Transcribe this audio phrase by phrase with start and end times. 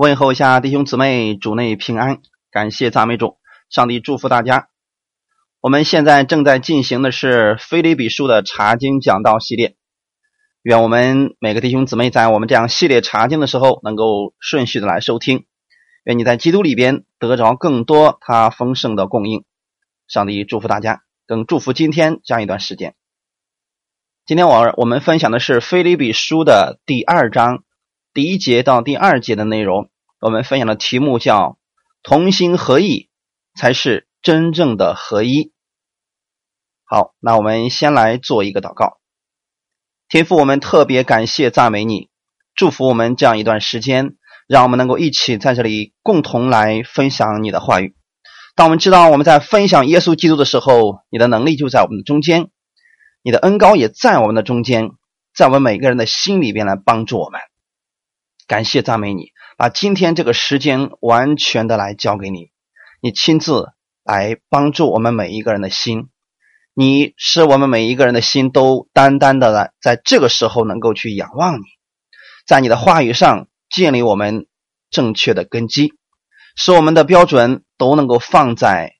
[0.00, 3.36] 问候一下弟兄姊妹，主内平安，感谢赞美主，
[3.68, 4.70] 上帝祝福大家。
[5.60, 9.76] 我们现在正在进行的是《菲利比书》的查经讲道系列，
[10.62, 15.44] 愿我们每个弟兄姊妹在我们这样系列查经的时候，能够顺序的来收听。
[16.04, 19.44] 愿你在基督里边得着更多他丰盛的供应。
[20.08, 22.94] 上帝祝福大家，更祝福今天这样一段时间。
[24.24, 27.64] 今天我我们分享的是《菲利比书》的第二章。
[28.12, 29.88] 第一节到第二节的内容，
[30.20, 31.58] 我们分享的题目叫
[32.02, 33.08] “同心合意
[33.54, 35.52] 才是真正的合一”。
[36.84, 38.98] 好，那我们先来做一个祷告。
[40.08, 42.10] 天父，我们特别感谢赞美你，
[42.56, 44.16] 祝福我们这样一段时间，
[44.48, 47.94] 让我们能够一起在这里共同来分享你的话语。
[48.56, 52.48] 当我们知道我们在分享耶稣基督的时候，你的能力就在我们的中间，
[53.22, 54.90] 你的恩高也在我们的中间，
[55.32, 57.40] 在我们每个人的心里边来帮助我们。
[58.50, 62.50] 感谢赞美你，把今天这个时间完全的来交给你，
[63.00, 63.68] 你亲自
[64.02, 66.08] 来帮助我们每一个人的心，
[66.74, 71.62] 你使我们每一个人的心都单单的来在这个时候能够去仰望你，
[72.44, 74.48] 在你的话语上建立我们
[74.90, 75.92] 正确的根基，
[76.56, 78.94] 使我们的标准都能够放在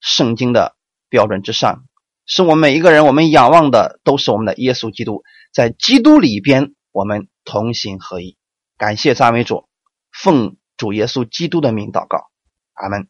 [0.00, 0.76] 圣经的
[1.10, 1.84] 标准之上，
[2.24, 8.37] 使我们每一个人我们仰望的都是我们的耶稣基督，在基督里边我们同心合一。
[8.78, 9.68] 感谢赞美主，
[10.12, 12.30] 奉主耶稣基督的名祷告，
[12.74, 13.08] 阿门。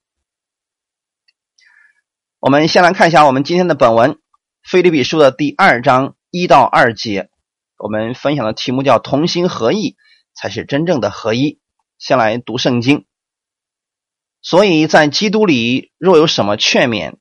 [2.40, 4.12] 我们先来看一下我们今天的本文
[4.62, 7.28] 《菲利比书》的第二章一到二节，
[7.76, 9.96] 我们分享的题目叫“同心合意
[10.34, 11.60] 才是真正的合一”。
[11.98, 13.04] 先来读圣经。
[14.40, 17.16] 所以在基督里，若有什么劝勉，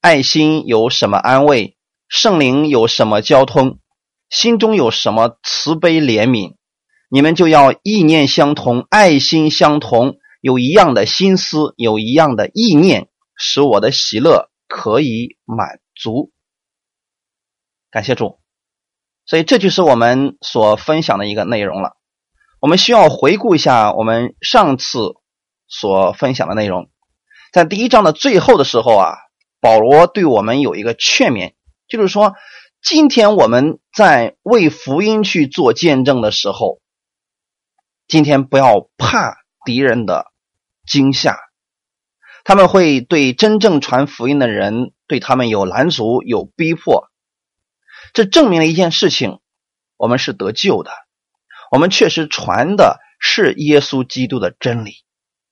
[0.00, 1.76] 爱心有什么安慰，
[2.08, 3.78] 圣灵有什么交通，
[4.30, 6.54] 心中有什么慈悲怜悯。
[7.12, 16.30] 你们就要意念相同，爱心相同，有一样的心思，有一样的意念，使我的喜乐可以满足。
[17.90, 18.38] 感谢主，
[19.26, 21.96] 所以这就是我们所分享的一个内容了。
[22.60, 25.14] 我们需要回顾一下我们上次
[25.66, 26.90] 所分享的内容，
[27.52, 29.16] 在第一章的最后的时候啊，
[29.60, 31.54] 保罗对我们有一个劝勉，
[31.88, 32.34] 就是说，
[32.80, 36.78] 今天我们在为福音去做见证的时候。
[38.10, 40.32] 今天不要怕敌人的
[40.84, 41.38] 惊吓，
[42.42, 47.08] 他们会对真正传福音的人对他们有拦阻、有逼迫。
[48.12, 49.38] 这证明了一件事情：
[49.96, 50.90] 我们是得救的，
[51.70, 55.04] 我们确实传的是耶稣基督的真理，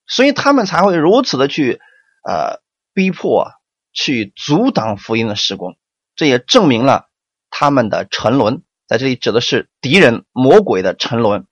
[0.08, 1.80] 所以他们才会如此的去
[2.28, 2.60] 呃
[2.92, 3.52] 逼迫、
[3.92, 5.76] 去阻挡福音的施工。
[6.16, 7.08] 这也证明了
[7.50, 11.46] 他们的沉沦，在这里指的是敌人、魔鬼的沉沦。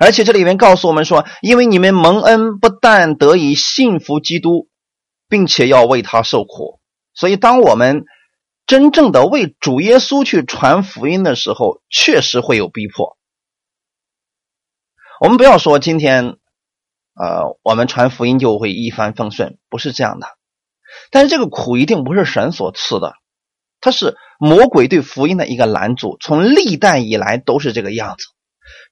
[0.00, 4.68] 而且这里面告诉我们说，因为你们蒙恩，不但得以信服基督，
[5.28, 6.80] 并且要为他受苦，
[7.14, 8.04] 所以当我们
[8.66, 13.16] 真正的为主耶稣去传福音的时候，确实会有逼迫。
[15.20, 16.36] 我们不要说今天，
[17.14, 20.26] 呃，我们传福音就会一帆风顺，不是这样的。
[21.10, 23.14] 但是这个苦一定不是神所赐的，
[23.80, 28.33] 它是魔鬼对福音的一个拦阻，从历代以来都是这个样子。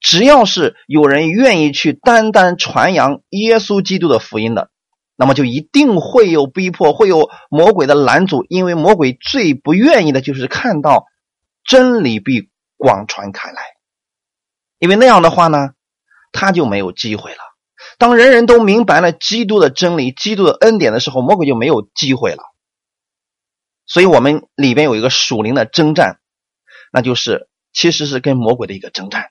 [0.00, 4.71] 只要是有人愿意去单单传扬耶稣基督的福音的，
[5.16, 8.44] 那么就一定会有逼迫，会有魔鬼的拦阻。
[8.49, 11.06] 因为魔鬼最不愿意的就是看到
[11.65, 13.62] 真理被广传开来，
[14.78, 15.71] 因为那样的话呢，
[16.33, 17.39] 他就没有机会了。
[17.99, 22.43] 当人人都明白了基督的真理、基督的恩典的时候，魔鬼就没有机会了。
[23.87, 26.19] 所以，我们里边有一个属灵的征战，
[26.93, 29.31] 那就是其实是跟魔鬼的一个征战。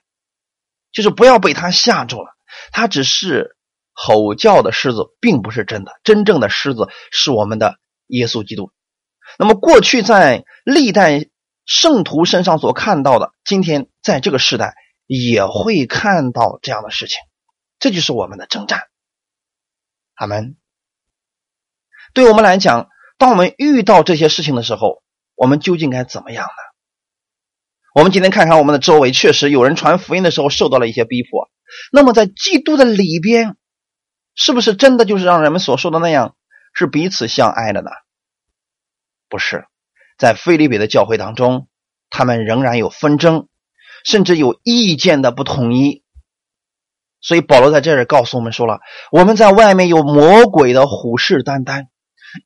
[0.92, 2.36] 就是不要被他吓住了，
[2.70, 3.56] 他只是
[3.92, 5.92] 吼叫的狮子，并不是真的。
[6.04, 8.70] 真正的狮子是我们的耶稣基督。
[9.38, 11.26] 那么过去在历代
[11.64, 14.74] 圣徒身上所看到的，今天在这个时代
[15.06, 17.18] 也会看到这样的事情。
[17.78, 18.82] 这就是我们的征战。
[20.14, 20.56] 阿门。
[22.14, 25.02] 对我们来讲，当我们遇到这些事情的时候，
[25.34, 26.71] 我们究竟该怎么样呢？
[27.94, 31.50] 我们今天看看我们的周围，确实有人传福音的时候受到了一些逼迫。
[31.92, 33.56] 那么在基督的里边，
[34.34, 36.34] 是不是真的就是让人们所说的那样，
[36.74, 37.90] 是彼此相爱的呢？
[39.28, 39.66] 不是，
[40.18, 41.68] 在菲利比的教会当中，
[42.08, 43.48] 他们仍然有纷争，
[44.04, 46.02] 甚至有意见的不统一。
[47.20, 48.80] 所以保罗在这里告诉我们说了：
[49.10, 51.84] 我们在外面有魔鬼的虎视眈眈，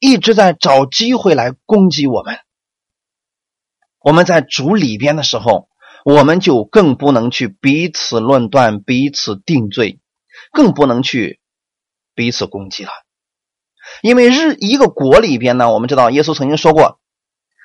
[0.00, 2.38] 一直在找机会来攻击我们。
[4.06, 5.68] 我们在主里边的时候，
[6.04, 9.98] 我们就更不能去彼此论断、彼此定罪，
[10.52, 11.40] 更不能去
[12.14, 12.92] 彼此攻击了。
[14.02, 17.00] 因为日一个国里边呢，我们知道耶稣曾经说过：“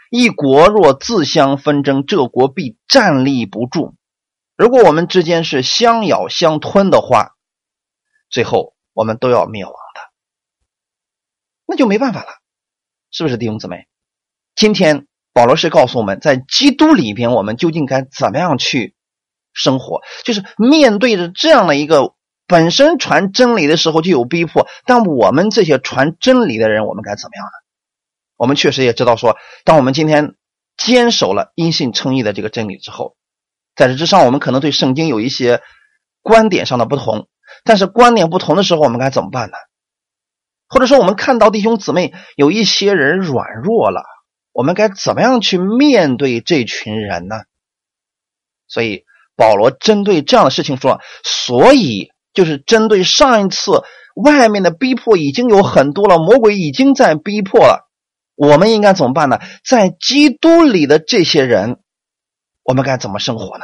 [0.10, 3.94] 一国若自相纷争，这国必站立不住。”
[4.58, 7.36] 如果我们之间是相咬相吞的话，
[8.32, 10.02] 最后我们都要灭亡的，
[11.68, 12.30] 那就没办法了，
[13.12, 13.86] 是不是弟兄姊妹？
[14.56, 18.95] 今天保罗是告诉我们在基督里边，我们究竟该怎么样去
[19.54, 20.01] 生活？
[20.24, 22.13] 就是面对着这样的一个
[22.48, 27.51] 本身传真理的时候就有逼迫，但我们这些传真理的人，我们该怎么样呢？
[28.36, 30.36] 我们确实也知道说，当我们今天
[30.75, 33.16] 坚守了因信称义的这个真理之后，
[33.75, 35.62] 在这之上，我们可能对圣经有一些
[36.22, 37.30] 观点上的不同，
[37.63, 39.56] 但是观点不同的时候，我们该怎么办呢？
[40.68, 44.04] 或者说，我们看到弟兄姊妹有一些人软弱了。
[44.53, 47.36] 我们该怎么样去面对这群人呢？
[48.68, 49.06] 所以
[49.36, 53.83] 保罗针对这样的事情说：“所以就是针对上一次
[54.15, 57.89] 外面的逼迫已经有很多了，魔鬼已经在逼迫了，
[58.36, 59.39] 我们应该怎么办呢？
[59.65, 61.81] 在基督里的这些人，
[62.63, 63.63] 我们该怎么生活呢？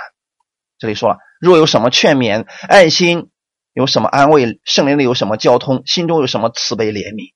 [0.77, 3.29] 这里说了，若有什么劝勉、爱心，
[3.73, 7.33] 有什么安慰，圣灵里有什么交通，心中有什么慈悲怜悯，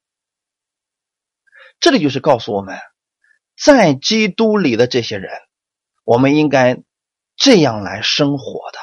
[1.80, 2.78] 这里就是告诉我们。”
[3.64, 5.30] 在基督里的这些人，
[6.04, 6.80] 我们应该
[7.36, 8.80] 这样来生活的。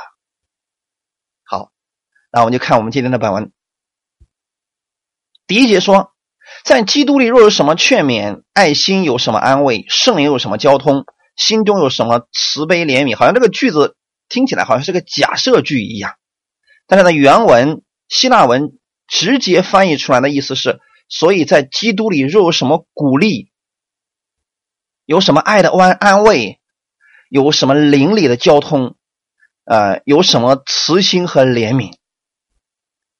[1.42, 1.72] 好，
[2.30, 3.50] 那我们就看我们今天的本文。
[5.48, 6.12] 第一节说，
[6.64, 11.04] 在基督里若有什么劝勉、爱心，有什么安慰，圣灵有什么交通，
[11.34, 13.96] 心中有什么慈悲怜悯，好像这个句子
[14.28, 16.14] 听起来好像是个假设句一样，
[16.86, 18.78] 但是呢，原文希腊文
[19.08, 20.78] 直接翻译出来的意思是：
[21.08, 23.50] 所以在基督里若有什么鼓励。
[25.08, 26.60] 有什么爱的安安慰，
[27.30, 28.94] 有什么邻里的交通，
[29.64, 31.94] 呃，有什么慈心和怜悯？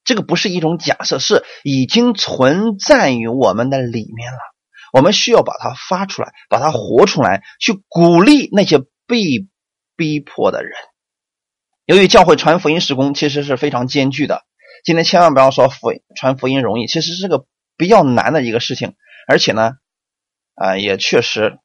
[0.03, 4.37] 这个不是一种假设，是已经存在于我们的里面了。
[4.93, 8.77] 我们需要把它发出来，把它活出来，去鼓励那些
[9.07, 9.47] 被
[9.95, 10.73] 逼迫的人。
[11.87, 14.43] 由于教会传福音施工其实是非常艰巨的，
[14.85, 17.47] 今天千万不要说福传福音容易，其实是个
[17.77, 18.93] 比较难的一个事情，
[19.27, 19.71] 而且呢，
[20.53, 21.57] 啊，也确实。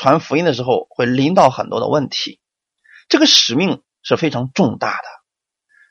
[0.00, 2.40] 传福音的时候会临到很多的问题，
[3.10, 5.04] 这个使命是非常重大的，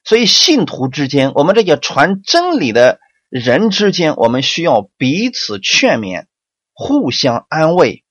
[0.03, 6.25] 所以信徒之间，我们这些传真理的人之间，我们需要彼此劝勉、
[6.73, 8.03] 互相安慰、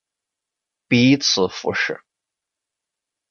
[0.87, 1.99] 彼此服侍。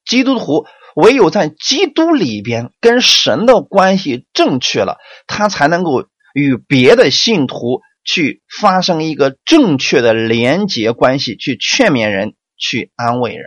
[0.03, 6.03] 基督徒唯有在基督里边跟神的关系正确了，他才能够
[6.33, 12.35] 与别的信徒去发生一个正确的连结关系，去劝勉人。
[12.57, 13.45] 去安慰人。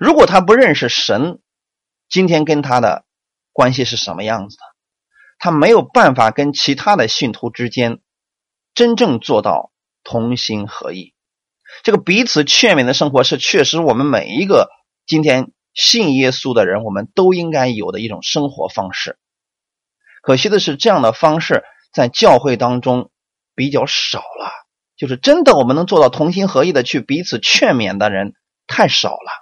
[0.00, 1.40] 如果他不认识神，
[2.08, 3.04] 今天跟他的
[3.52, 4.62] 关系是什么样子的？
[5.38, 8.00] 他没有办法跟其他的信徒之间
[8.74, 9.72] 真正做到
[10.04, 11.14] 同心合意。
[11.82, 14.68] 这个彼此劝勉的生活是确实我们每一个
[15.06, 19.18] 今天信耶稣的人，我们都应该有的一种生活方式。
[20.22, 23.10] 可惜的是，这样的方式在教会当中
[23.54, 24.50] 比较少了。
[25.00, 28.34] 就是真的，我们能做到同心合意的去彼此劝勉的人
[28.66, 29.32] 太少了。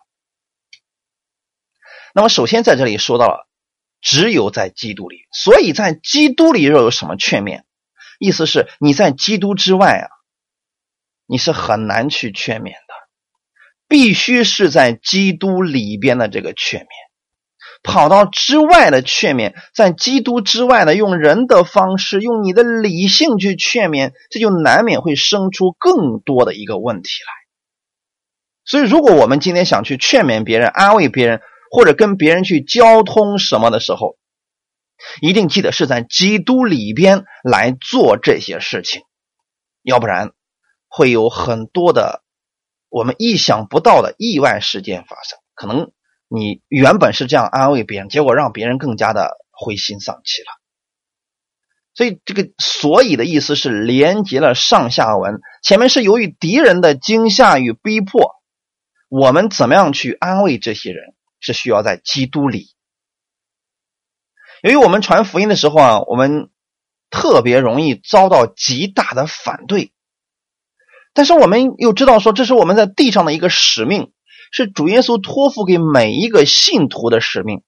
[2.15, 3.49] 那么，首先在这里说到了，
[4.01, 7.63] 只有在基督里，所以在基督里又有什么劝勉，
[8.21, 10.07] 意思是你在基督之外啊，
[11.27, 12.95] 你是很难去劝勉的，
[13.89, 17.08] 必须是在基督里边的这个劝勉。
[17.83, 27.33] 跑到之外的劝勉，在基督之外的用人的方式，用你的理性去劝勉，这就难免会生出更多的一个问题来。
[28.65, 34.17] 所以，如果我们今天想去劝勉别人、安慰别人，或者跟别人去交通什么的时候，
[35.23, 39.03] 一定记得是在基督里边来做这些事情，
[39.83, 40.33] 要不然
[40.89, 42.23] 会有很多的
[42.91, 45.93] 我们意想不到的意外事件发生，可能。
[46.29, 50.49] 你原本是这样安慰别人，结果让别人更加的灰心丧气了。
[51.95, 58.37] 所以这个“所以”的意思是连接了上下文，前面是由于敌人的惊吓与逼迫，
[59.09, 62.69] 我们怎么样去安慰这些人，是需要在基督里。
[64.63, 66.51] 由于我们传福音的时候啊，我们
[67.11, 69.93] 特别容易遭到极大的反对，
[71.15, 74.13] 但是我们又知道说，这是我们在地上的一个使命。
[74.53, 77.63] 是主耶稣托付给每一个信徒的使命。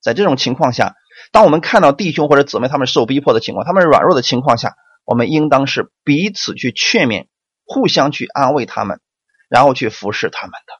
[0.00, 0.94] 在这种情况下，
[1.30, 7.26] 当我们看到弟兄或者姊妹他们受逼迫的情况，他们软弱的情况下，我们应当是彼此去劝勉，
[7.64, 9.00] 互相去安慰他们，
[9.48, 10.72] 然后去服侍他们的。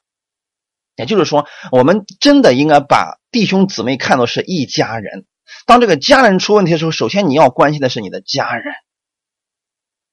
[0.96, 5.24] 也就是说，我们真的应该把弟兄姊妹看作是一家人，
[5.66, 8.74] 当这个家人出问题的时候，首先你要关心的是你的家人，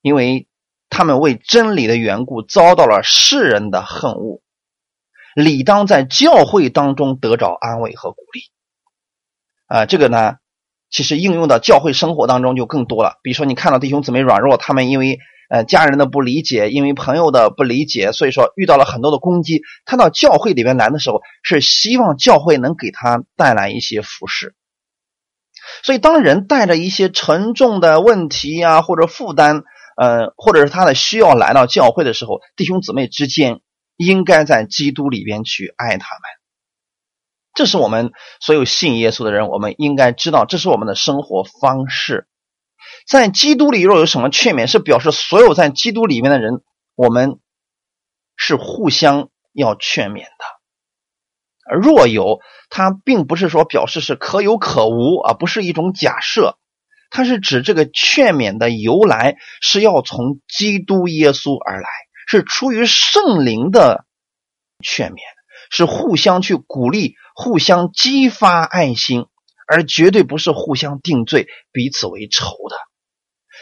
[0.02, 0.48] 因为
[0.90, 4.42] 他们为真理的缘故遭到了世人的恨恶，
[5.36, 8.42] 理当在教会当中得着安慰和鼓励。
[9.68, 10.38] 啊，这个呢，
[10.90, 13.20] 其实应用到教会生活当中就更多了。
[13.22, 15.20] 比如说，你看到弟兄姊妹软弱，他们因为
[15.50, 19.62] 呃家人的不理解，因为朋友的不理解，所以说遇到了很多的攻击。
[19.86, 24.56] 他到教会里边来的时候，是希望教会能给他带来一些服饰。
[25.84, 29.62] 所以，当人带着一些沉重的问题呀，或者负担，
[29.98, 33.60] 呃，或者是他的需要来到教会的时候，弟兄姊妹之间
[34.00, 36.22] 应该在基督里边去爱他们。
[37.54, 42.30] 这是我们所有信耶稣的人，我们应该知道，这是我们的生活方式。
[43.06, 46.62] 在基督里若有什么劝勉，是表示所有在基督里面的人，
[46.96, 47.40] 我们
[48.38, 51.78] 是互相要劝勉的。
[51.78, 52.40] 若有，
[52.70, 56.58] 它并不是说表示是可有可无啊，不是一种假设，
[57.10, 61.90] 它是指这个劝勉的由来是要从基督耶稣而来，
[62.30, 64.06] 是出于圣灵的
[64.84, 65.18] 劝勉，
[65.72, 69.26] 是互相去鼓励、互相激发爱心，
[69.68, 72.78] 而绝对不是互相定罪、彼此为仇的。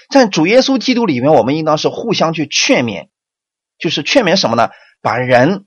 [0.10, 3.08] 在主耶稣基督里面，我们应当是互相去劝勉，
[3.78, 4.70] 就是劝勉什么呢？
[5.02, 5.66] 把人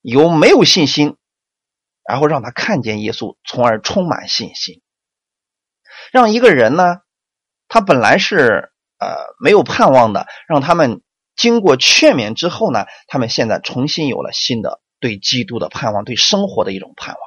[0.00, 1.16] 由没有信心。
[2.08, 4.80] 然后让他看见耶稣，从而充满信心。
[6.12, 6.98] 让一个人呢，
[7.66, 11.02] 他本来是呃没有盼望的，让他们
[11.36, 17.20] 经过劝勉之后呢，他们现在重新有了新的对基督的盼望，对生活的一种盼望。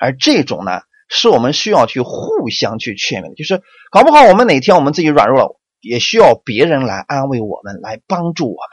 [0.00, 8.70] 而这种呢，是我们需要去互相去劝勉的，就是搞不好我们哪天我们自己软弱了，也需要别人来安慰我们，来帮助我们。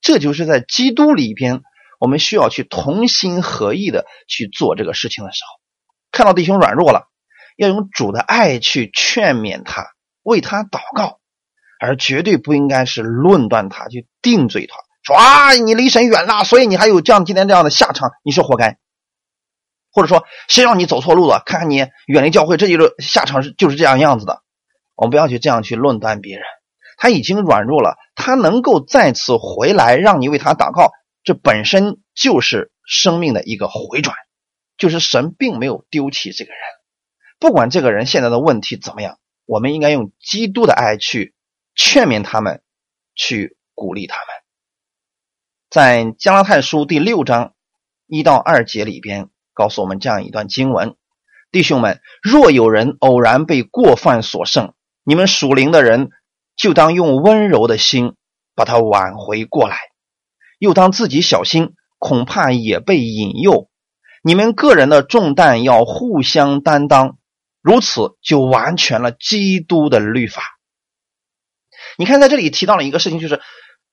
[0.00, 1.62] 这就是在基督里边。
[2.00, 5.60] 我们需要去同心合意的去做这个事情的时候，
[6.12, 7.08] 看到弟兄软弱了，
[7.56, 9.84] 要用主的爱去劝勉他，
[10.22, 11.17] 为他祷告，
[11.80, 18.78] 而绝对不应该是论断他，去定罪他，说啊你离神远了，所以你还有这样今天这样的下场，你是活该。
[19.90, 24.42] 或者说谁让你走错路了，看看你远离教会，这就是下场是就是这样样子的。
[24.94, 26.44] 我们不要去这样去论断别人，
[26.98, 30.92] 他已经软弱了，他能够再次回来，让你为他祷告。
[31.24, 34.16] 这本身就是生命的一个回转，
[34.76, 36.60] 就是神并没有丢弃这个人，
[37.38, 41.34] 不管这个人现在的问题怎么样，我们应该用基督的爱去
[41.78, 42.60] 劝勉他们，
[43.14, 44.26] 去鼓励他们。
[45.70, 47.54] 在加拉太书第六章
[48.08, 50.96] 一到二节里边，告诉我们这样一段经文：
[51.52, 56.10] 弟兄们，若有人偶然被过犯所胜，你们属灵的人
[56.56, 58.16] 就当用温柔的心
[58.56, 59.78] 把他挽回过来。
[60.58, 63.70] 又当自己小心，恐怕也被引诱。
[64.24, 67.18] 你们个人的重担要互相担当，
[67.62, 70.57] 如此就完全了基督的律法。
[71.98, 73.42] 你看，在这里提到了一个事情，就是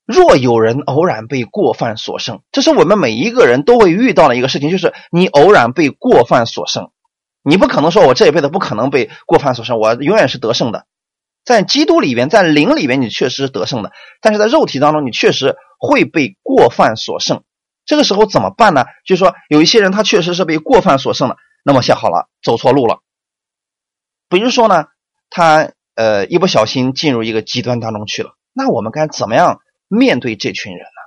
[0.06, 6.92] 若有人偶然被过犯所胜，这是我们每一个人都会遇到的一个事情，就是你偶然被过犯所胜，
[7.44, 10.86] 你不可能说我这一辈子不可能被过犯所胜，我永远是得胜的。
[11.44, 15.58] 在基督里边，在灵里边，你确实是得胜的，但是在肉体当中，你确实。
[15.78, 17.44] 会被过犯所胜，
[17.86, 18.86] 这个时候怎么办呢？
[19.06, 23.02] 就是说，有一些人他确实是被过犯所胜了，那么想好了，走错路了。
[24.30, 24.86] 比如说呢，
[25.30, 31.02] 他呃一不小心进入一个极端当中去了，那我们该怎么样面对这群人呢？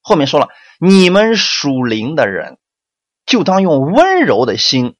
[0.00, 0.48] 后面说了，
[0.80, 2.58] 你们属灵的人，
[3.24, 4.96] 就当用温柔的心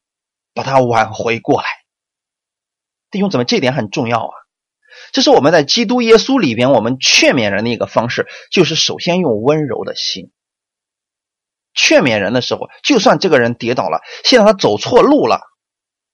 [0.55, 1.67] 把他挽回过来。
[3.11, 4.33] 弟兄姊妹，这点很重要啊。
[5.13, 10.31] 这是我们在基督耶稣里边，我们劝勉人的一个方式，就是首先用温柔的心
[11.75, 15.41] 劝勉人的时候，就算这个人跌倒了，现在他走错路了，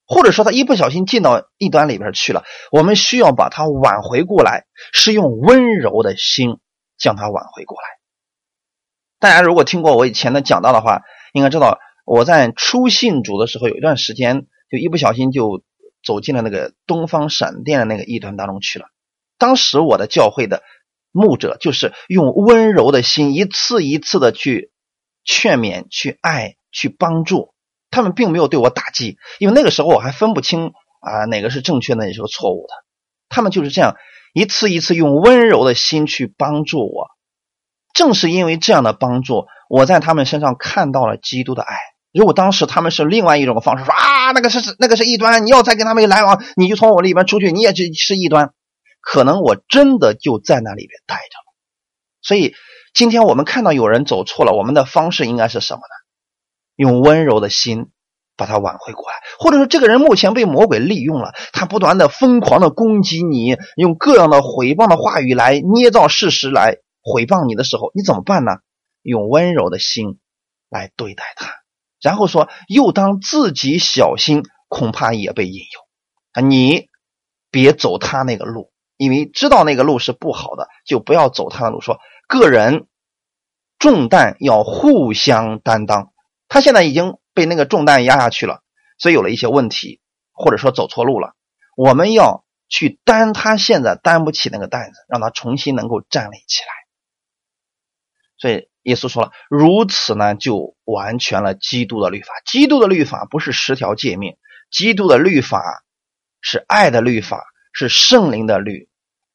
[0.09, 6.59] 或者说他一不小心进到异端里边去了，我们需要把他挽回过来，是用温柔的心
[6.99, 7.87] 将他挽回过来。
[9.21, 15.63] 大家如果听过我以前的讲道的话，应该知道我在初信主的时候，有一段时间就一不小心就。
[16.07, 18.87] 走进了那个东方闪电的那个异端当中去了。
[19.37, 20.63] 当时我的教会的
[21.11, 24.71] 牧者就是用温柔的心，一次一次的去
[25.25, 27.53] 劝勉、去爱、去帮助
[27.91, 32.75] 他们，并没有对我打击，因为那个时候我还分不清啊哪个是正确的，哪个是错误的。
[33.29, 33.97] 他们就是这样
[34.33, 37.09] 一次一次用温柔的心去帮助我。
[37.95, 41.77] 正是因为这样的帮助，我在他们身上看到了基督的爱。
[42.13, 48.53] 如果当时他们是另外一种方式说啊，那个是那个是异端，你要再跟他们来往，你就从我里边出去，你也是是异端，
[49.01, 51.55] 可能我真的就在那里边待着了。
[52.23, 52.55] 所以
[52.95, 56.08] 今天我们看到有人走错了，我们的方式应该是什么呢？
[56.79, 57.91] 用温柔的心
[58.37, 68.53] 把他挽回过来，或者说这个人目前被魔鬼利用了，他不断的疯狂的攻击你，用各样的毁谤的话语来捏造事实来毁谤你的时候，你怎么办呢？
[69.03, 70.21] 用温柔的心
[70.71, 71.51] 来对待他，
[72.01, 75.81] 然后说又当自己小心，恐怕也被引诱
[76.33, 76.41] 啊！
[76.41, 76.87] 你
[77.51, 81.81] 别走他那个路，因为知道那个路是不好的，就不要走他的路。
[81.81, 82.87] 说个人
[83.81, 86.13] 重担要互相担当，
[86.49, 87.19] 他现在已经。
[87.35, 88.65] 被那个重担压下去了，
[88.99, 90.01] 所以有了一些问题，
[90.33, 91.37] 或者说走错路了。
[91.77, 96.69] 我们要去担他现在担不起那个担子，让他重新能够站立起来。
[98.39, 102.27] 所以耶稣说了，如此呢，就完全了基督的律法。
[102.45, 104.37] 基督的律法不是十条诫命，
[104.69, 105.63] 基督的律法
[106.41, 108.89] 是爱的律法，是圣灵的律。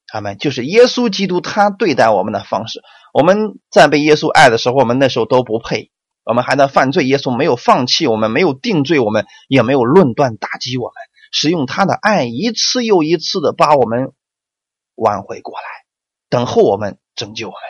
[0.08, 2.82] 他们就是耶稣基督他对待我们的方式。
[3.14, 5.90] 我们在被耶稣爱的时候，我们那时候都不配。
[6.24, 10.94] 我们还在犯罪，耶稣没有放弃我们，没有定罪我们，也没有论断打击我们，
[11.32, 14.12] 是用他的爱一次又一次的把我们
[14.94, 15.64] 挽回过来，
[16.30, 17.60] 等候我们，拯救我们。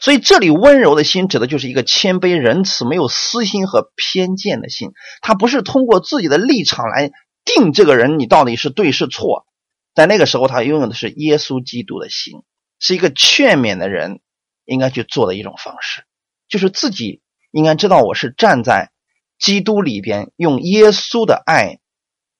[0.00, 4.90] 所以这里温柔的心指的就是一个谦卑仁慈、没有私心和偏见的心。
[5.20, 7.12] 他不是通过自己的立场来
[7.44, 9.46] 定这个人你到底是对是错，
[9.94, 12.42] 在那个时候他拥有的是耶稣基督的心，
[12.80, 14.20] 是一个劝勉的人
[14.64, 16.04] 应该去做的一种方式。
[16.52, 18.92] 就是自己应该知道，我是站在
[19.38, 21.80] 基督里边，用耶稣的爱，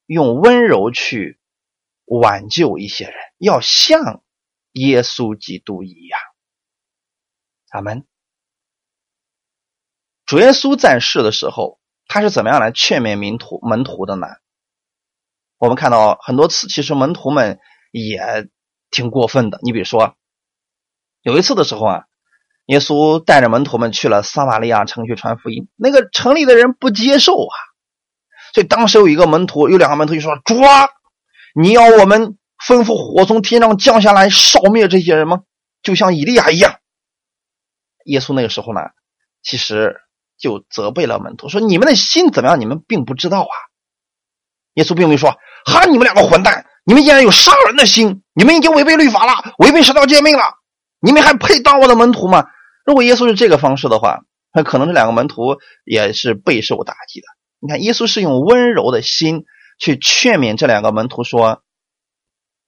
[0.05, 1.39] 用温柔去
[2.05, 4.21] 挽救一些人，要像
[4.73, 6.19] 耶稣基督一样。
[7.71, 8.05] 阿门。
[10.27, 14.27] 主耶稣在世的时候，他是怎么样来劝勉门徒门徒的呢？
[15.57, 18.47] 我们看到很多次，其实门徒们也
[18.91, 19.57] 挺过分的。
[19.63, 20.15] 你比如说，
[21.23, 22.05] 有一次的时候啊。
[22.67, 27.55] 耶稣带着门徒们去了撒玛利亚城去传福音，那个城里的人不接受啊，
[28.53, 30.87] 所以当时有一个门徒，有两个门徒就说：“主啊，
[31.53, 35.41] 你要我们吩咐火从天上降下来烧灭这些人吗？
[35.81, 36.75] 就像以利亚一样。”
[38.05, 38.79] 耶稣那个时候呢，
[39.43, 39.97] 其实
[40.39, 42.61] 就责备了门徒，说：“你们的心怎么样？
[42.61, 43.53] 你们并不知道啊。”
[44.75, 45.35] 耶稣并没有说
[45.67, 50.43] ：“哈，你们两个混蛋，你们竟然有杀人的心，你们已经违背律法了，违背十条诫命了。”
[51.05, 52.45] 你们还配当我的门徒吗？
[52.83, 57.27] 如果耶稣是这个方式的话，那可能这两个门徒也是备受打击的。
[57.59, 59.45] 你看，耶稣是用温柔的心
[59.79, 61.63] 去劝勉这两个门徒说：“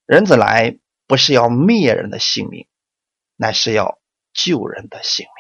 [0.08, 2.68] 人子来不是要灭人的性命，
[3.36, 4.00] 乃是要
[4.34, 5.34] 救人的性命。”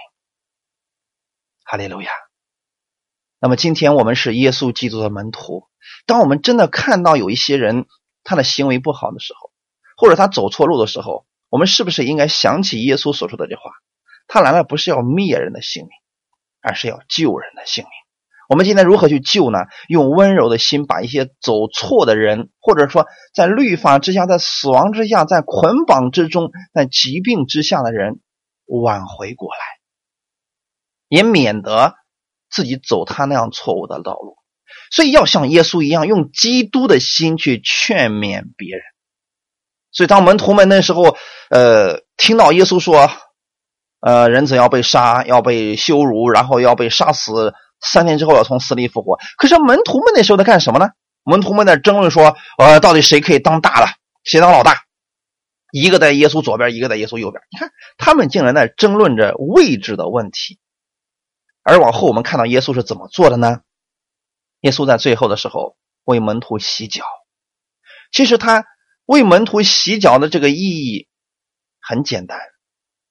[1.63, 2.11] 哈利路亚。
[3.39, 5.67] 那么今天我们是耶稣基督的门徒，
[6.05, 7.85] 当我们真的看到有一些人
[8.23, 9.51] 他的行为不好的时候，
[9.95, 13.71] 或者他走错路的时候，我们是不是应该想起耶稣所说的这话？
[14.27, 15.91] 他来了不是要灭人的性命，
[16.61, 17.89] 而是要救人的性命。
[18.47, 19.59] 我们今天如何去救呢？
[19.88, 28.19] 用温柔的心把一些走错的人，或者说在律法之下、在死亡之下、在捆绑之中、在疾病之下的人
[28.65, 29.59] 挽回过来，
[31.07, 31.95] 也免得
[32.51, 34.38] 自己走他那样错误的道路。
[34.91, 38.83] 所以要像耶稣一样，用基督的心去劝勉别人。
[39.91, 41.15] 所以，当门徒们那时候，
[41.49, 43.09] 呃，听到耶稣说，
[44.05, 49.17] 呃，人子要被杀，要被羞辱，然后要被杀死，三天之后要从死里复活。
[49.35, 50.89] 可是门徒们那时候在干什么呢？
[51.23, 53.87] 门徒们在争论说，呃，到底谁可以当大了，
[54.23, 54.83] 谁当老大？
[55.71, 57.41] 一个在耶稣左边，一个在耶稣右边。
[57.51, 60.59] 你看，他们竟然在争论着位置的问题。
[61.63, 63.61] 而往后我们看到耶稣是怎么做的呢？
[64.61, 67.03] 耶稣在最后的时候为门徒洗脚。
[68.11, 68.65] 其实他。
[69.07, 71.07] 为门徒洗脚的这个意义
[71.79, 72.39] 很简单，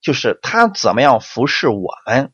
[0.05, 2.33] 就是他怎么样服侍我们，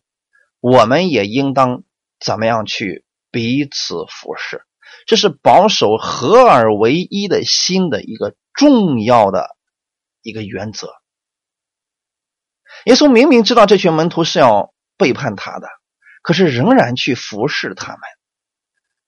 [0.60, 1.84] 我们也应当
[2.18, 4.66] 怎么样去彼此服侍。
[5.06, 9.56] 这是保守合而为一的心的一个重要的
[10.20, 10.92] 一个原则。
[12.84, 15.68] 耶稣明明知道这群门徒是要背叛他的，
[16.22, 18.00] 可是仍然去服侍他们，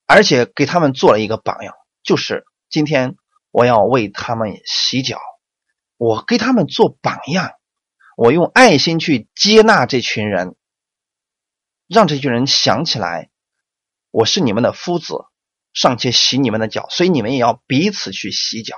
[0.07, 3.16] 而且给他们做了一个榜样，就是今天。
[3.55, 5.20] 我要为他们洗脚，
[5.98, 7.51] 我给他们做榜样，
[8.22, 10.54] 我用爱心去接纳这群人，
[11.88, 13.32] 让这群人想起来，
[14.12, 15.24] 我是你们的夫子，
[15.72, 18.76] 尚且洗你们的脚，所以你们也要彼此去洗脚，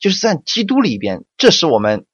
[0.00, 2.04] 就是在基督里边，这是我们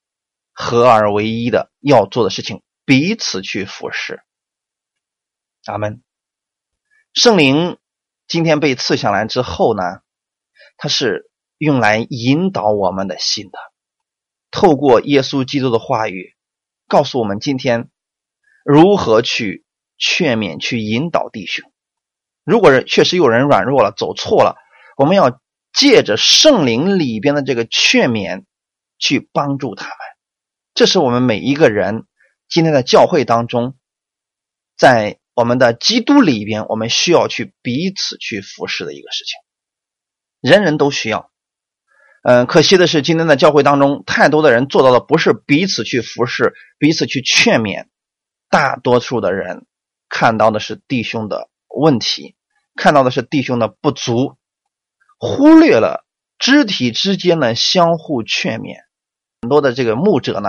[0.53, 4.21] 合而为一的要做的事情，彼此去服侍。
[5.65, 6.03] 阿门。
[7.15, 7.79] 圣灵
[8.27, 10.03] 今天被赐下来之后呢，
[10.77, 11.31] 他是。
[11.57, 13.59] 用来引导我们的心的，
[14.51, 16.35] 透过耶稣基督的话语，
[16.91, 17.89] 告诉我们今天
[18.65, 19.65] 如何去
[19.97, 21.71] 劝勉、去引导弟兄，
[22.43, 24.57] 如果人确实有人软弱了、走错了，
[24.97, 25.41] 我们要
[25.73, 28.45] 借着圣灵里边的这个劝勉
[28.99, 29.95] 去帮助他们。
[30.75, 32.07] 这是我们每一个人
[32.49, 33.77] 今天的教会当中，
[34.77, 39.39] 在我们的基督里边，我们需要去彼此去服侍的一个事情。
[40.41, 41.30] 人人都需要。
[42.23, 47.87] 嗯，可惜的是，今天的教会当中，太多的人做到的不是彼此去服侍、彼此去劝勉，
[48.51, 49.65] 大多数的人
[50.09, 52.37] 看到的是弟兄的问题，
[52.77, 54.37] 看到的是弟兄的不足，
[55.19, 56.05] 忽略了
[56.39, 58.81] 肢体之间的相互劝勉。
[59.41, 60.49] 很多的这个牧者呢，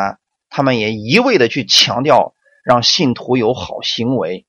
[0.50, 2.34] 他们也一味的去强调
[2.66, 4.46] 让信徒有好行为，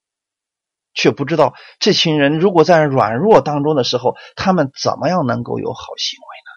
[0.93, 6.52] 却不知道这群人如果在软弱当中的时候，他们怎么样能够有好行为呢。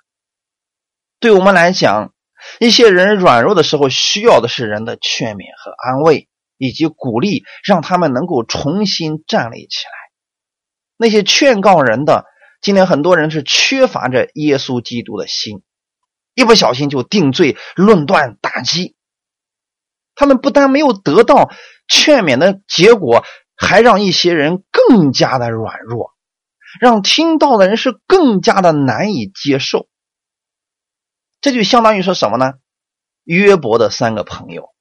[1.25, 2.13] 对我们来讲，
[2.59, 9.91] 一些人软弱的时候，需要的是人的劝勉和安慰，以及鼓励，让他们能够重新站立起来。
[10.97, 12.25] 那些劝告人的，
[12.61, 15.63] 今天很多人是缺乏着耶稣基督的心，
[16.35, 18.95] 一不小心就定罪、论断、打击。
[20.13, 21.49] 他们不但没有得到
[21.87, 23.25] 劝勉的结果，
[23.57, 26.11] 还让一些人更加的软弱，
[26.79, 29.87] 让听到的人是更加的难以接受。
[31.45, 32.53] 这就相当于说什么呢？
[33.23, 34.73] 约伯的三个朋友，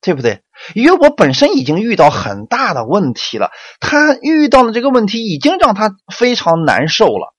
[0.00, 0.42] 对不对？
[0.74, 7.36] 约伯本身已经遇到很大的问题了，他遇到的这个问题已经让他非常难受了。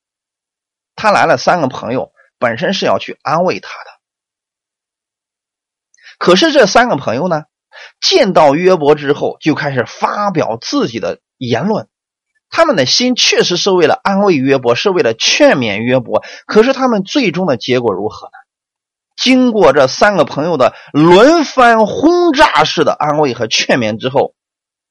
[0.95, 3.91] 他来了三个朋友，本身是要去安慰他的，
[6.19, 7.43] 可是这三个朋友呢，
[7.99, 11.89] 见到约伯之后，就开始发表自己的言论。
[12.49, 16.23] 他们的心确实是为了安慰约伯，是为了劝勉约伯。
[16.45, 18.31] 可是他们最终的结果如何呢？
[19.15, 24.33] 经过这三个朋友的轮番轰炸式的安慰和劝勉之后，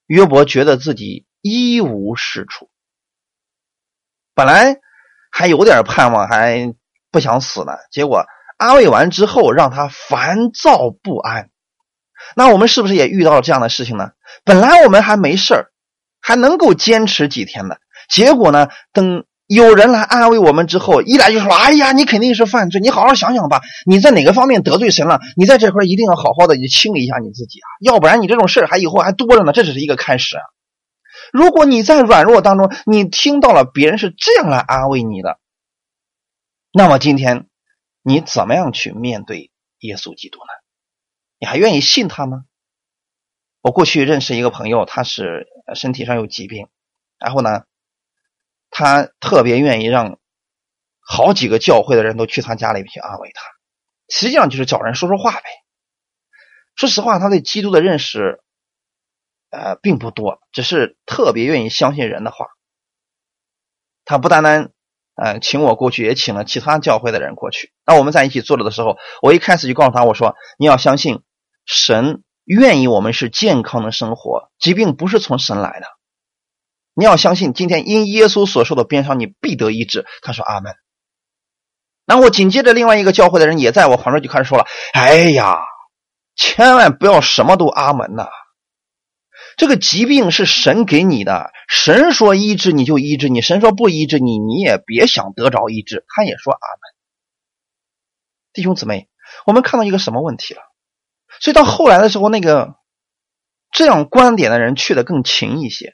[0.07, 2.69] 约伯觉得自己一无是处。
[4.35, 4.77] 本来
[5.31, 6.75] 还有点盼望，还
[7.11, 7.73] 不想死呢。
[7.91, 8.25] 结果
[8.59, 11.51] 安慰完之后，让他烦躁不安。
[12.37, 14.11] 那我们是不是也遇到了这样的事情呢？
[14.45, 15.73] 本来我们还没事儿。
[16.29, 18.69] 还能够坚持几天的结果呢？
[18.93, 25.21] 等有人来安慰我们之后，一来就说：“哎呀，你肯定是犯罪，你好好想想吧，你在哪个方面得罪神了？
[25.39, 29.55] 你在这块一定要好好的去清理一下你自己啊，要不然你这种事还以后还多着呢。
[29.55, 30.43] 这只是一个开始啊！
[31.33, 35.39] 如果你在软弱当中，你听到了别人是这样来安慰你的，
[36.75, 37.47] 那么今天
[38.03, 40.53] 你怎么样去面对耶稣基督呢？
[41.39, 42.43] 你还愿意信他吗？”
[43.61, 46.69] 我过去认识一个朋友，他是身体上有疾病，
[47.19, 47.65] 然后呢，
[48.71, 50.19] 他特别愿意让
[51.01, 53.43] 好几个教会的人都去他家里去安慰他，
[54.09, 55.43] 实际上就是找人说说话呗。
[56.77, 58.41] 说实话，他对基督的认识，
[59.51, 62.47] 呃，并不多，只是特别愿意相信人的话。
[64.05, 64.71] 他不单单，
[65.17, 67.73] 呃，请我过去，也请了其他教会的人过去。
[67.85, 71.25] 那我们在一起坐着的时候，我一开始就告诉他，我说：“你要相信
[71.67, 75.87] 神。”愿意我们是健康的生活，疾病不是从神来的。
[76.95, 80.07] 你要相信，今天因耶稣所受的鞭伤，你必得医治。
[80.23, 80.75] 他说阿门。
[82.07, 85.59] 然后紧接着另外一个教会的人也在我旁边就开始说了：“哎呀，
[86.37, 88.29] 千万不要什么都阿门呐！
[89.59, 96.81] 这个疾病是神给你的，神说医治你就医治你，神说不医治你，你也别想得着医治。”他也说阿门。
[98.55, 99.11] 弟兄姊妹，
[99.45, 100.63] 我们看到一个什么问题了？
[101.41, 102.75] 所以到后来的时候，那个
[103.73, 105.93] 这样观点的人去的更勤一些，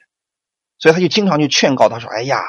[0.79, 2.41] 所以他就经常去劝告他说：“哎呀，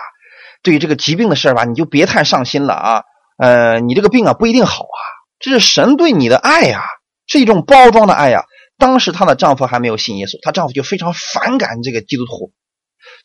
[0.62, 3.02] 对于这个疾病的事吧，你就别太上心了啊。
[3.38, 5.00] 呃，你这个病啊不一定好啊，
[5.38, 6.84] 这是神对你的爱呀，
[7.26, 8.44] 是一种包装的爱呀。”
[8.78, 12.52] 当时她的丈夫还没有信耶稣，她丈夫就非常反感这个基督徒。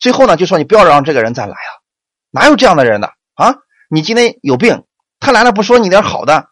[0.00, 1.82] 最后呢，就说：“你不要让这个人再来了，
[2.30, 3.08] 哪有这样的人呢？
[3.34, 3.56] 啊，
[3.90, 4.84] 你今天有病，
[5.20, 6.46] 他来了不说你点好的，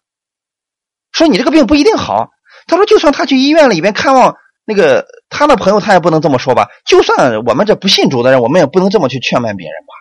[1.12, 2.30] 说你这个病不一定好。”
[2.70, 6.68] 他说：“就算他去医院里边看望那个他的朋友，他也不能这么说吧？
[6.87, 9.92] 就算我们这不信主的人，我们也不能这么去劝卖别人吧？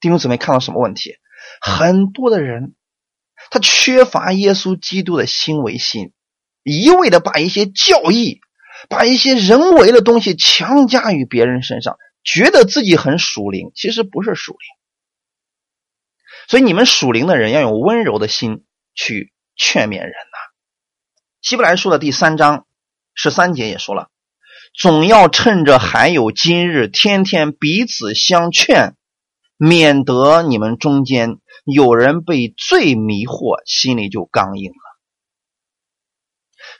[0.00, 1.16] 弟兄姊妹，看到什么问题？
[1.62, 2.74] 很多的人
[3.50, 6.12] 他缺乏耶稣基督的心为心，
[6.62, 8.40] 一味的把一些教义、
[8.90, 14.58] 把一些人为的东西强加于别人身上，觉得自己很属灵，其实不是属灵。
[16.48, 20.12] 所以你们属灵的人要用温柔的心去劝勉人。”
[21.44, 22.64] 希伯来书的第三章
[23.12, 24.08] 十三节也说了，
[24.74, 28.94] 总要趁着还有今日，天天彼此相劝，
[29.58, 34.98] 免得你们中间有人被罪迷惑，心里就刚硬了。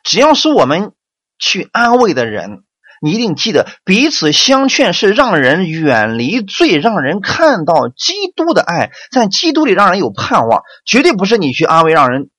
[0.03, 0.92] 只要是我们
[1.38, 2.64] 去安慰的人，
[3.03, 12.31] 你一定记得，彼此相劝是让人远离罪，让人看到基督的爱，在基督里让人有盼望，绝对不是你去安慰让人，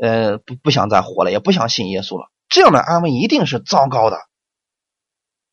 [0.00, 2.30] 呃，不不想再活了，也不想信耶稣了。
[2.48, 4.18] 这样的安慰一定是糟糕的。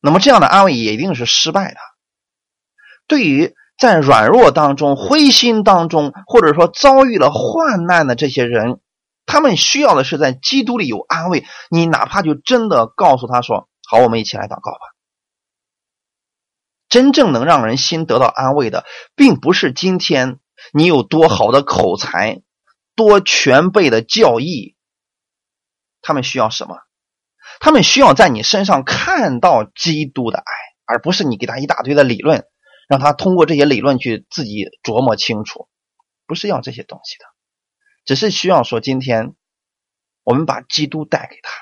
[0.00, 1.76] 那么这样的安慰也一定是失败的。
[3.06, 8.80] 对于在软弱当中、灰心当中，或者说遭遇了患难的这些人，
[9.26, 11.44] 他们需要的是在基督里有安慰。
[11.70, 14.80] 你哪怕就真的告诉他说：“好，我们一起来祷告吧。”
[16.88, 18.84] 真正能让人心得到安慰的，
[19.14, 20.38] 并不是今天
[20.72, 22.40] 你有多好的口才、
[22.98, 24.74] 多全备的教义。
[26.02, 26.76] 他们需要什么？
[27.60, 30.52] 他们需要在你身上看到基督的爱，
[30.84, 32.44] 而不是你给他一大堆的理论，
[32.88, 35.68] 让他通过这些理论去自己琢磨清楚。
[36.26, 37.24] 不是要这些东西的，
[38.04, 39.34] 只是需要说，今天
[40.24, 41.52] 我们把基督带给他，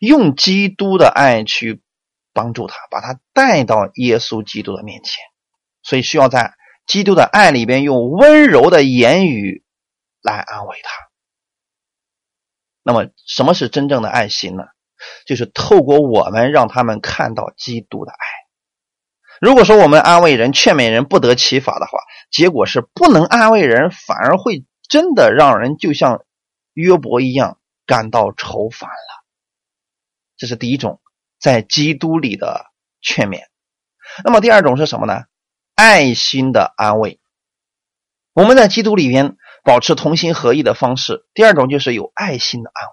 [0.00, 1.82] 用基督的爱去
[2.32, 5.22] 帮助他，把他带到耶稣基督的面前。
[5.82, 6.54] 所以需要在
[6.86, 9.63] 基督的爱里边，用温柔的言语
[10.24, 10.90] 来安慰他。
[12.82, 14.64] 那么，什么是真正的爱心呢？
[15.26, 18.16] 就是透过我们让他们看到基督的爱。
[19.40, 21.98] 如果说我们安慰人、劝勉人不得其法的话，
[22.30, 26.24] 结果是不能安慰人，反而会真的让人就像
[26.72, 29.24] 约伯一样感到愁烦了。
[30.36, 31.00] 这是第一种
[31.38, 32.66] 在基督里的
[33.02, 33.42] 劝勉。
[34.22, 35.24] 那么第二种是什么呢？
[35.74, 37.20] 爱心的安慰。
[38.32, 41.26] 我们在基督里边保持同心合意的方式。
[41.34, 42.92] 第二种就是有爱心的安慰。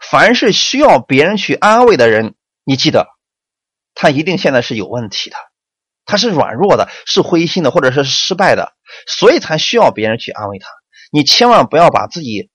[0.00, 3.08] 凡是需要别人去安慰的人，你记得，
[3.94, 5.36] 他一定现在是有问题的，
[6.06, 8.74] 他是软弱的，是灰心的，或者是失败的，
[9.06, 10.68] 所以才需要别人去安慰他。
[11.10, 12.48] 你千万不要把自己，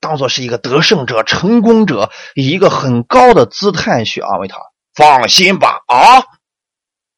[0.00, 4.58] 当做是一个得胜者、成功者，以一个很高的姿态去安慰他。
[4.92, 6.24] 放心吧，啊，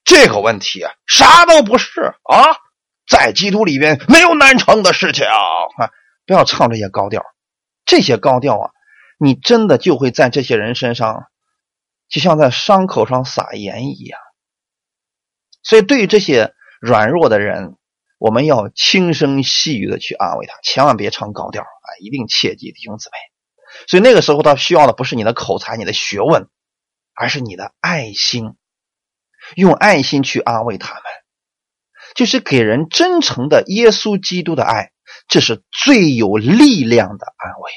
[0.04, 2.52] 这个问题啥都不是啊，
[3.06, 5.90] 在基督里边没有难成的事情啊！
[6.24, 7.22] 不要唱这些高调，
[7.84, 8.70] 这些高调啊。
[9.18, 11.26] 你真的就会在这些人身上，
[12.08, 14.18] 就像在伤口上撒盐一样。
[15.62, 17.76] 所以，对于这些软弱的人，
[18.18, 21.86] 我们要轻声细语的去安慰他，千万别唱高调啊！
[22.00, 23.16] 一定切记，弟兄姊妹。
[23.86, 26.48] 所以那个时候，他需要的不是你的口才、你的学问，
[27.14, 28.56] 而是你的爱心，
[29.54, 31.02] 用爱心去安慰他们，
[32.14, 34.92] 就是给人真诚的耶稣基督的爱，
[35.28, 37.70] 这是最有力量的安慰。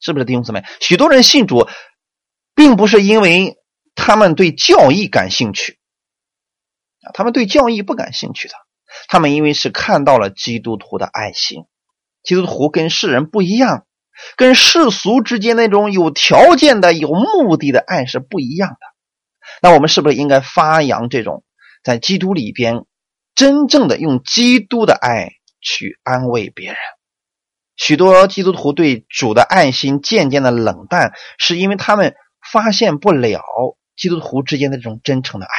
[0.00, 0.64] 是不是弟兄姊妹？
[0.80, 1.68] 许多人信主，
[2.54, 3.56] 并不是因为
[3.94, 5.78] 他们对教义感兴趣
[7.02, 8.54] 啊，他们对教义不感兴趣的。
[9.08, 11.64] 他们因为是看到了基督徒的爱心，
[12.22, 13.86] 基督徒跟世人不一样，
[14.36, 18.78] 跟世俗之间那种有条件的、有目的的爱是不一样的。
[19.60, 21.42] 那我们是不是应该发扬这种
[21.88, 22.84] 在基督里边
[23.34, 25.30] 真正的用基督的爱
[25.62, 26.76] 去安慰别人？
[27.76, 32.14] 许多基督徒对主的爱心渐渐的冷淡，是因为他们
[32.52, 33.40] 发现不了
[33.96, 35.52] 基督徒之间的这种真诚的爱。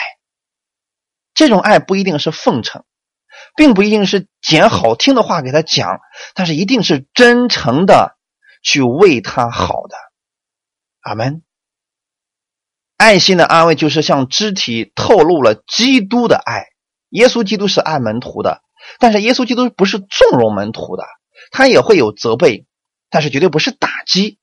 [1.34, 2.84] 这种爱不一定是奉承，
[3.56, 6.00] 并不一定是捡好听的话给他讲，
[6.36, 8.20] 但是一定是真诚的
[8.62, 9.98] 去为他好的。
[11.02, 11.42] 阿门。
[13.00, 16.66] 爱心的安慰就是向肢体透露了基督的爱。
[17.12, 18.62] 耶稣基督是爱门徒的，
[19.00, 21.06] 但是耶稣基督不是纵容门徒的。
[21.50, 22.66] 他也会有责备，
[23.10, 24.38] 但是绝对不是打击，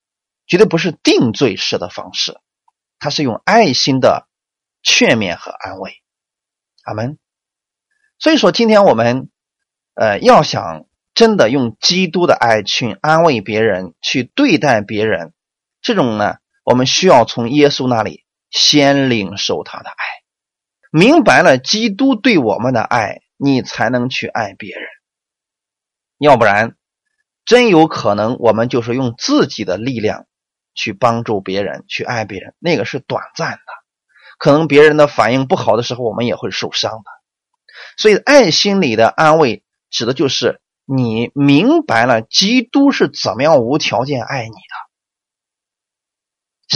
[0.46, 2.40] 绝对不是定罪式的方式，
[2.98, 4.26] 他是用爱心的
[4.82, 5.92] 劝勉和安慰。
[6.82, 7.18] 阿门。
[8.18, 9.28] 所以说，今天我们
[9.94, 15.34] 呃要想真的用基督的爱去安慰别人，去对待别人，
[15.82, 18.24] 这种呢，我们需要从耶稣那里
[18.56, 20.04] 先领受他的爱，
[20.90, 24.88] 明白了基督对我们的爱，你才能去爱别人，
[26.18, 26.76] 要不然。
[27.44, 30.26] 真有可能，我们就是用自己的力量
[30.74, 33.62] 去帮助别人，去爱别人，那个是短暂的。
[34.36, 37.04] 可能别人的反应不好的时候，我们也会受伤的。
[37.98, 44.76] 所以，爱心里的安慰，指的就是你明白了基督是怎么样无条件爱你的，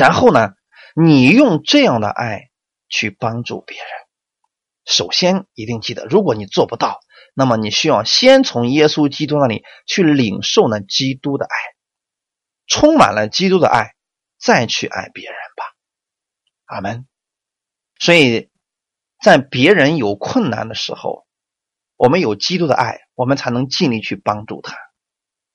[0.05, 0.53] 然后呢，
[0.94, 2.50] 你用这样的爱
[2.88, 3.87] 去帮助别人。
[4.85, 7.00] 首先，一定记得，如果你做不到。
[7.33, 11.55] 那么你需要先从耶稣基督那里去领受那基督的爱，
[12.66, 13.94] 充满了基督的爱，
[14.37, 15.64] 再去爱别人吧。
[16.64, 17.07] 阿门。
[18.00, 18.50] 所以，
[19.22, 21.24] 在别人有困难的时候，
[21.96, 24.76] 我们有基督的爱，我们才能尽力去帮助他。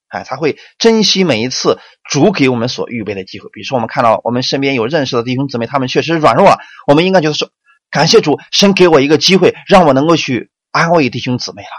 [0.08, 3.50] 哎，他会珍惜每一次主给我们所预备的机会。
[3.52, 7.50] 比如说，我们看到我们身边有认识的弟兄姊妹，他们确实软弱了，我们应该觉得说，
[7.90, 11.70] 感谢主，神给我一个机会，让我能够去安慰弟兄姊妹了。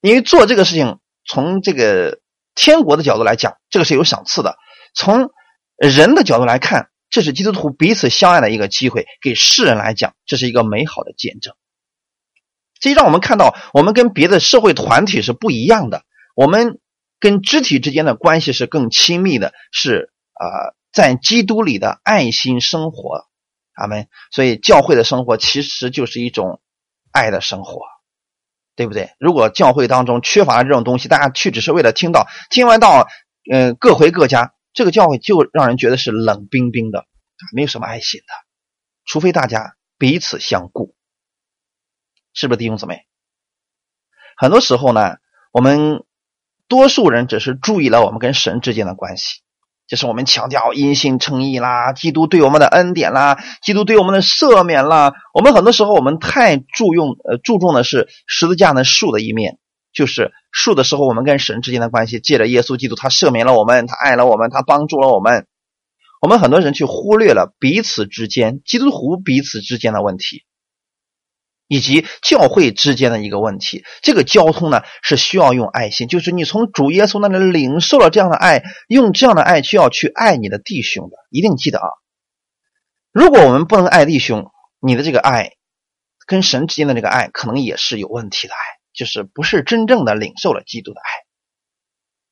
[0.00, 2.20] 因为做这个事情，从这个
[2.54, 4.52] 天国的角度来讲，这个是有赏赐的；
[4.94, 5.30] 从
[5.76, 9.06] 人的角度来看，这是基督徒彼此相爱的一个机会。
[9.20, 11.54] 给世人来讲，这是一个美好的见证。
[12.80, 16.02] 这让我们看到，我们跟别的社会团体是不一样的。
[16.34, 16.80] 我们
[17.22, 23.28] 跟肢体之间的关系是更亲密的，是啊，在基督里的爱心生活。
[23.74, 24.08] 阿门。
[24.32, 26.60] 所以，教会的生活其实就是一种
[27.12, 27.80] 爱的生活。
[28.74, 29.10] 对不对？
[29.20, 33.06] 如果教会当中缺乏这种东西，大家去只是为了听到，听完道，
[33.52, 37.04] 嗯，各回各家，这个教会就让人觉得是冷冰冰的，
[37.54, 38.26] 没有什么爱心的。
[39.04, 40.96] 除非大家彼此相顾，
[42.32, 43.04] 是不是弟兄姊妹？
[44.38, 45.18] 很多时候呢，
[45.52, 46.02] 我们
[46.68, 49.40] 多数人只是注意了我们跟神之间的关系。
[49.88, 55.12] 就是我们强调因信称义啦，基督对我们的恩典啦，基督对我们的赦免啦。
[55.34, 59.58] 我们很多时候我们太注用呃注重的是十字架的树的一面，
[59.92, 65.46] 就是树的时候我们跟神之间的关系，借着耶稣基督他赦免了我们，他爱了我们，他帮助了我们。
[66.22, 70.44] 我们很多人去忽略了彼此之间基督徒彼此之间的问题。
[71.72, 81.88] 以及教会之间的一个问题，这个交通呢是需要用爱心，就是你从主耶稣那里领受了这样的爱，用这样的爱就要去爱你的弟兄的，一定记得啊！
[83.10, 84.50] 如果我们不能爱弟兄，
[84.82, 85.52] 你的这个爱
[86.26, 88.58] 跟神之间的这个爱可能也是有问题的爱，
[88.92, 91.08] 就是不是真正的领受了基督的爱。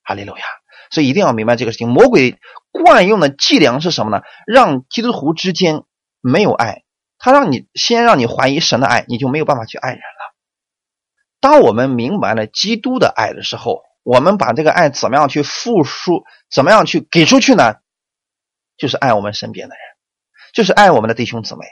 [0.02, 0.44] 哈利路亚！
[0.90, 2.36] 所以一定要明白这个事情，魔鬼
[2.72, 4.22] 惯用的伎俩是什么呢？
[4.46, 5.84] 让基督徒之间
[6.20, 6.82] 没有爱。
[7.20, 10.34] 他让你先让你怀疑神的爱，你就没有办法去爱人了。
[11.38, 17.76] 当我们明白了基督的爱的时候，我们把这个爱怎么样去付出，怎么样去给出去呢？
[18.76, 19.82] 就是爱我们身边的人，
[20.54, 21.66] 就是爱我们的弟兄姊妹。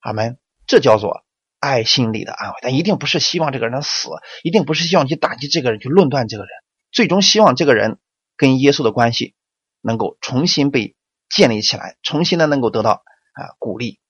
[0.00, 0.38] 阿门。
[0.66, 1.24] 这叫做
[1.60, 4.08] 爱心里的安慰，但一定不是希望这个人死，
[4.42, 6.50] 一定不是希望去打击这个人，去论断这个人。
[6.90, 8.00] 最终希望这个人
[8.36, 9.36] 跟耶稣的关系
[9.80, 10.96] 能够重新被
[11.28, 12.90] 建立起来，重新的能够得到
[13.34, 14.00] 啊鼓励。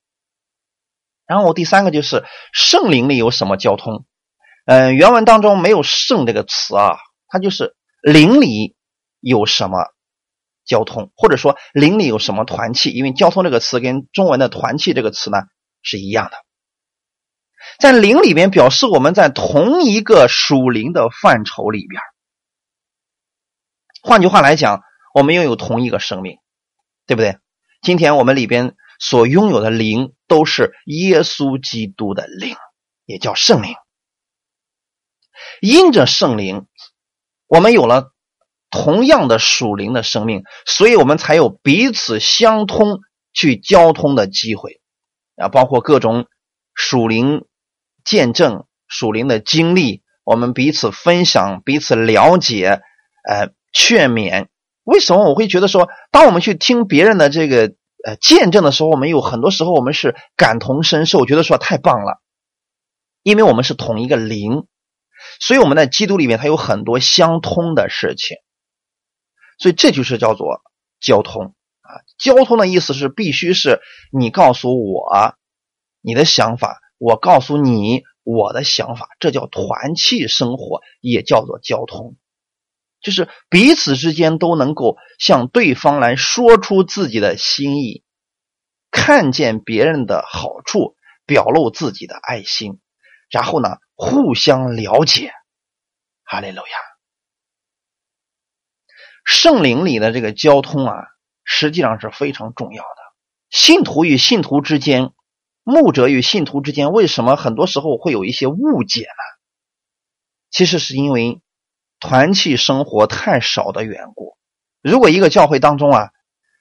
[1.27, 4.05] 然后第三个就是圣灵里有什么交通？
[4.65, 8.75] 嗯，原文当中没有“圣”这个词啊，它就是灵里
[9.19, 9.93] 有什么
[10.65, 12.91] 交通，或者说灵里有什么团契。
[12.91, 15.37] 因为“交通”这个词跟中文的“团契”这个词呢
[15.81, 16.37] 是一样的，
[17.77, 22.01] 在灵里边表示我们在同一个属灵的范畴里边。
[24.01, 24.81] 换句话来讲，
[25.13, 26.37] 我们拥有同一个生命，
[27.05, 27.37] 对不对？
[27.81, 28.77] 今天我们里边。
[28.99, 32.55] 所拥有的灵都是耶稣基督的灵，
[33.05, 33.75] 也叫圣灵。
[35.61, 36.67] 因着圣灵，
[37.47, 38.11] 我们有了
[38.69, 42.99] 同样的属灵的生命，所以我们才有彼此相通、
[43.33, 44.81] 去交通的机会
[45.37, 45.47] 啊！
[45.47, 46.27] 包括各种
[46.73, 47.45] 属灵
[48.03, 52.81] 见证、属灵的经历，我们彼此分享、彼此了解、
[53.27, 54.47] 呃劝勉。
[54.83, 57.73] 为什么我会觉得说，当我们去听别人的这个？
[58.07, 62.21] 呃，见证的时候，我们有很多时候我们是感同身受，觉得说太棒了，
[63.21, 64.65] 因为我们是同一个灵，
[65.41, 68.37] 所以我们在基督里面，它有很多相通的事情，
[69.59, 70.61] 所以这就是叫做
[71.01, 71.99] 交通啊。
[72.17, 73.81] 交通的意思是必须是
[74.17, 75.35] 你告诉我
[75.99, 82.15] 你的想法，我告诉你我的想法，这叫团契生活，也叫做交通。
[83.07, 88.03] 就是彼此之间都能够向对方来说出自己的心意，
[88.91, 92.81] 看见别人的好处，表露自己的爱心，
[93.29, 95.31] 然后呢，互相了解。
[96.25, 96.77] 哈利路亚！
[99.23, 100.93] 圣灵里的这个交通啊，
[101.45, 102.89] 实际上是非常重要的。
[103.49, 105.13] 信徒与信徒之间，
[105.63, 109.23] 牧者与信徒之间，为什么很多时候会有一些误解呢？
[110.49, 111.41] 其实是因为。
[111.99, 114.37] 团契生活太少的缘故，
[114.81, 116.09] 如果一个教会当中啊，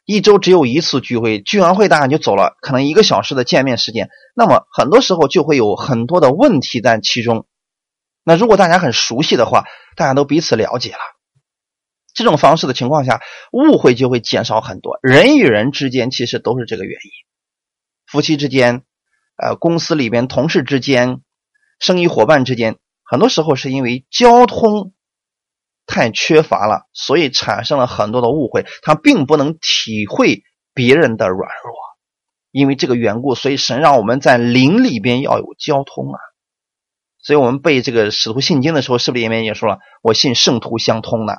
[0.06, 7.46] 一周只有一次聚会，聚完会大家就走了，可能一个小时的见面时间，那么很多时候就会有很多的问题在其中。
[8.24, 9.64] 那如果大家很熟悉的话，
[9.94, 10.98] 大家都彼此了解了，
[12.14, 13.20] 这种方式的情况下，
[13.52, 14.98] 误会就会减少很多。
[15.02, 17.10] 人与人之间其实都是这个原因，
[18.06, 18.84] 夫妻之间，
[19.36, 21.20] 呃，公司里边同事之间，
[21.78, 24.94] 生意伙伴之间，很多时候是因为交通。
[25.86, 28.66] 太缺乏了，所以产生了很多的误会。
[28.82, 30.42] 他并不能体会
[30.74, 31.74] 别人的软弱，
[32.50, 36.18] 因为这个缘故，所以神让我们在灵里边要有交通啊。
[37.18, 41.34] 所以我们背这个使徒信经的时候，是不是里面也说了“我信圣徒相通”呢？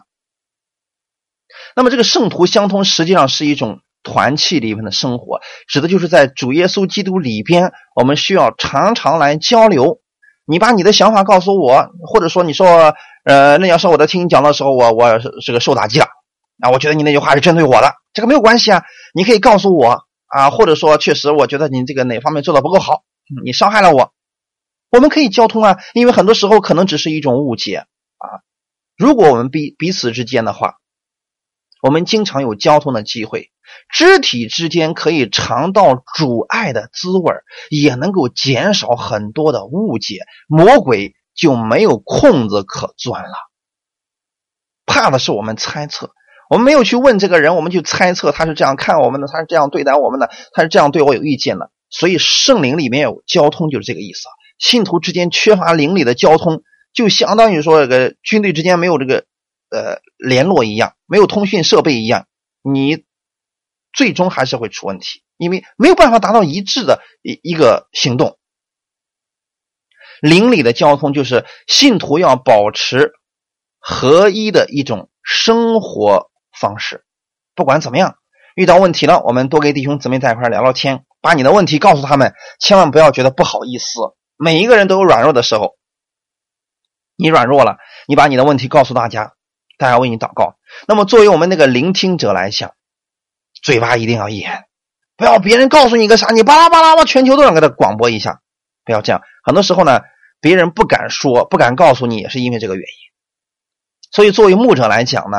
[1.76, 10.02] 那么这个圣徒相通实际上是一种团契里面的生活，指的就是在主耶稣基督里边，我们需要常常来交流。
[10.46, 12.94] 你把你的想法告诉我，或者说你说，
[13.28, 16.06] 呃，那要是我在听你讲的时候，我我这个受打击了，
[16.62, 23.04] 啊，我觉得你那句话是针对我的，这个没有关系啊，你可以告诉我啊，或者说确实我觉得你这个哪方面做的不够好，
[23.44, 24.14] 你伤害了我，
[24.92, 27.80] 我们可以交通啊，因为很多时候可能只是一种误解。
[28.20, 28.26] 啊，
[28.96, 30.76] 如果我们彼彼此之间的话，
[31.82, 33.52] 我们经常有交通的机会。
[33.92, 37.34] 肢体之间可以尝到主爱的滋味
[37.70, 43.36] 也能够减少很多的误解，魔鬼就没有空子可钻了。
[44.86, 46.12] 怕的是我们猜测，
[46.50, 51.72] 我们没有去问这个人，我们就猜测他是这样看我们的，他是这样对待我们的，他是这样对我有意见的。
[51.90, 54.28] 所以圣灵里面有交通，就是这个意思。
[54.58, 59.26] 信徒之间缺乏灵里的交通，就相当于说这个军队之间没有这个
[59.70, 62.26] 呃联络一样，没有通讯设备一样，
[62.62, 63.06] 你。
[63.94, 68.37] 最终还是会出问题，因为没有办法达到一致的一一个行动。
[70.22, 73.12] 邻里的交通就是信徒要保持
[73.80, 77.04] 合一的一种生活方式。
[77.56, 78.16] 不管怎么样，
[78.56, 84.00] 遇到问题了，我们多跟弟兄姊妹在一块聊聊天，把你的问题告诉他们，千万不要觉得不好意思。
[84.38, 85.76] 每一个人都有软弱的时候，
[87.16, 89.34] 你软弱了，你把你的问题告诉大家，
[89.78, 90.56] 大家为你祷告。
[90.88, 92.74] 那么作为我们那个聆听者来讲，
[93.64, 94.66] 嘴巴一定要严，
[95.16, 98.42] 不要别人告诉你个啥，你巴拉巴拉，我全球都想给他广播一下，
[98.88, 99.22] 不要这样。
[99.44, 100.02] 很多时候呢，
[100.42, 104.12] 别人不敢说，不敢告诉你，也是因为这个原因。
[104.12, 105.38] 所以，作为牧者来讲呢，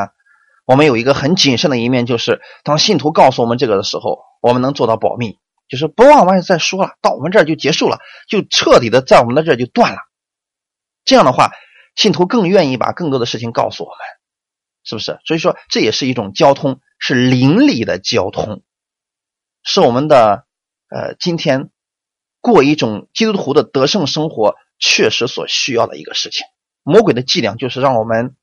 [0.65, 9.99] 我们有一个很谨慎的一面，就是当信徒告诉我们这个的时候，我们能做到保密，就是不往外再说了，到我们这儿就结束了，就彻底的在我们的这儿就断了。
[11.05, 11.51] 这样的话，
[11.97, 13.99] 信徒更愿意把更多的事情告诉我们，
[14.85, 15.19] 是不是？
[15.25, 16.81] 所以说，这也是一种交通。
[17.01, 18.65] 是邻里的交通，
[19.63, 20.47] 是我们的
[20.91, 21.71] 呃今天
[22.41, 26.47] 过一种基督徒的得胜生活确实所需要的一个事情。
[26.83, 28.35] 魔鬼的伎俩就是让我们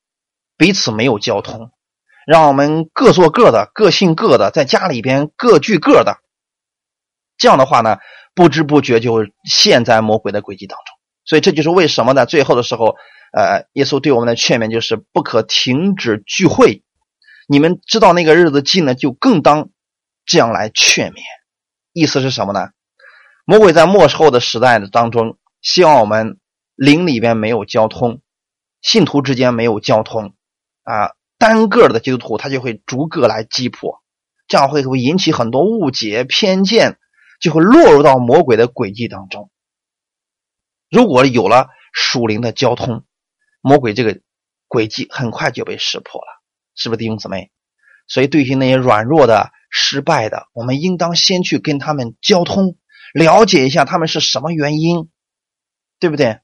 [0.57, 1.71] 彼此没有交通，
[2.27, 6.17] 让我们各做各的，各信各的，在家里边各聚各的。
[7.37, 7.97] 这样的话呢，
[8.33, 10.95] 不知不觉就陷在魔鬼的诡计当中。
[11.25, 12.25] 所以这就是为什么呢？
[12.25, 12.95] 最后的时候，
[13.33, 16.83] 呃，耶稣对我们的劝勉就是不可停止聚会。
[17.47, 19.69] 你们知道那个日子近了，就更当
[20.25, 21.21] 这样来劝勉。
[21.93, 22.69] 意思是什么呢？
[23.45, 26.39] 魔鬼在末后的时代的当中，希望我们
[26.75, 28.21] 灵里边没有交通，
[28.81, 30.33] 信徒之间没有交通
[30.83, 34.01] 啊，单个的基督徒他就会逐个来击破，
[34.47, 36.97] 这样会会引起很多误解、偏见，
[37.39, 39.51] 就会落入到魔鬼的诡计当中。
[40.89, 43.05] 如果有了属灵的交通，
[43.61, 44.19] 魔鬼这个
[44.67, 46.27] 诡计很快就被识破了。
[46.73, 47.51] 是不是弟兄姊妹？
[48.07, 52.75] 所以对于那些软弱的、失败的，我们应当先去跟他们交通，
[53.15, 55.09] 了解一下他们是什么原因，
[56.01, 56.41] 对不对？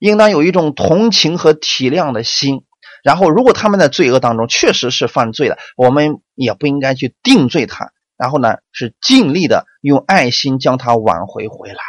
[0.00, 2.64] 应当有一种同情和体谅的心。
[3.04, 7.92] 然后，如果他们在罪恶当中确实是犯罪了，我们也不应该去定罪他。
[8.16, 11.82] 然后呢，是尽力的用爱心将他挽回回来。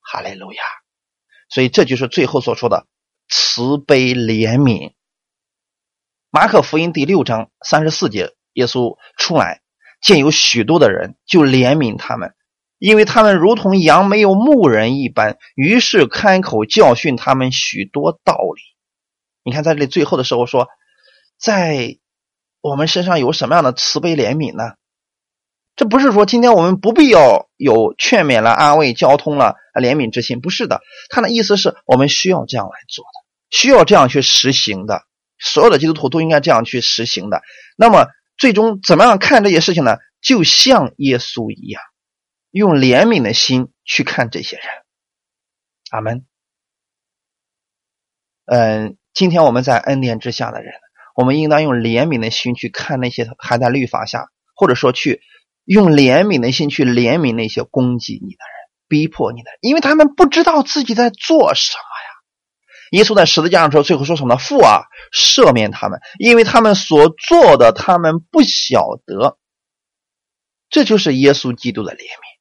[0.00, 0.62] 哈利路亚！
[1.48, 2.86] 所以这就是最后所说的
[3.28, 4.92] 慈悲怜悯。
[6.30, 9.62] 马可福音第六章三十四节，耶稣出来
[10.00, 12.34] 见有许多的人，就怜悯他们，
[12.78, 18.62] 因为他们如同羊没有牧人一般，于是开口教训他们许多道理。
[19.44, 20.68] 你看，在这里最后的时候说，
[21.38, 21.98] 在
[22.60, 24.74] 我们身上有什么样的慈悲怜悯呢？
[25.76, 30.80] 这不是说今天我们不必要有劝勉了、安慰、交通了、怜悯之心，不是的。
[31.10, 35.02] 他的意思是我们需要这样来做的，需要这样去实行的。
[35.38, 37.42] 所有的基督徒都应该这样去实行的。
[37.76, 38.06] 那么，
[38.38, 39.98] 最终怎么样看这些事情呢？
[40.22, 41.82] 就像耶稣一样，
[42.56, 44.64] 用怜悯的心去看这些人。
[45.90, 46.24] 阿门。
[48.46, 50.72] 嗯，今天我们在恩典之下的人，
[51.14, 55.20] 我们应当用怜悯的心去看那些还在律法下，或者说去
[55.66, 62.08] 用怜悯的心去怜悯那些攻击你的人、逼迫你的，因为他们不知道自己在做什么呀。
[62.92, 64.38] 耶稣在十字架上说：“最后说什么？
[64.38, 69.36] 父啊，赦免他们，因为他们所做的，他们不晓得。”
[70.70, 72.35] 这就是耶稣基督的怜悯。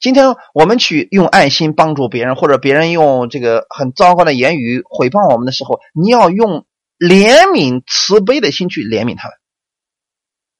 [0.00, 6.66] 今天我们去用爱心帮助别人，或者别人用这个很糟糕的言语毁谤我们的时候，你要用
[6.98, 9.36] 怜悯、慈悲的心去怜悯他们，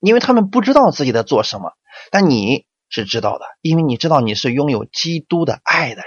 [0.00, 1.72] 因为他们不知道自己在做什么，
[2.10, 6.06] 但你是知道的，因为你知道你是拥有基督的爱的人。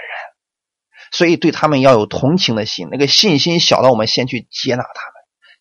[1.12, 5.14] 所以对他们要有同情的心，那个信心小到我们先去接纳他们，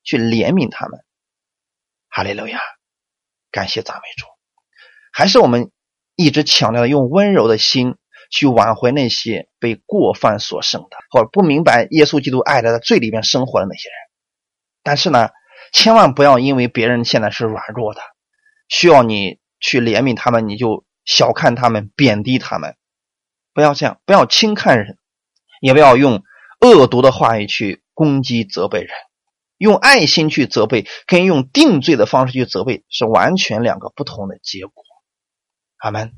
[0.03, 0.99] 去怜悯他们。
[2.07, 2.59] 哈利路亚，
[3.49, 4.27] 感谢赞美主。
[5.11, 5.71] 还是我们
[6.21, 7.95] 一直强调，用温柔的心
[8.29, 13.95] 去挽回那些被过犯所胜的，或者不明白耶稣基督爱的在罪里面生活的那些人。
[14.83, 15.29] 但是呢，
[15.71, 18.01] 千万不要因为别人现在是软弱的，
[18.67, 22.75] 需要你去怜悯他们，你就小看他们、贬低他们。
[23.53, 24.97] 不要这样，不要轻看人，
[25.61, 26.21] 也不要用
[26.59, 28.89] 恶毒的话语去攻击、责备人。
[29.57, 34.83] 用爱心去责备，跟用定罪的方式去责备，是完全两个不同的结果。
[35.79, 36.13] 阿门。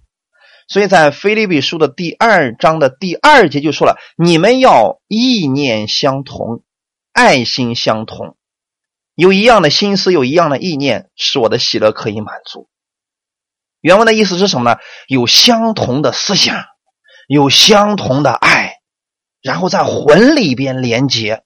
[0.67, 6.63] 所以在菲利比书的第二章的第二节就说了：“你们要意念相同，
[7.13, 8.35] 爱心相同，
[9.15, 12.69] 有一样的心思，有一样的意念，使我的喜乐可以满足。”
[13.81, 14.77] 原文的意思是什么呢？
[15.07, 16.65] 有相同的思想，
[17.27, 18.75] 有相同的爱，
[19.41, 21.43] 然后在魂里边连接。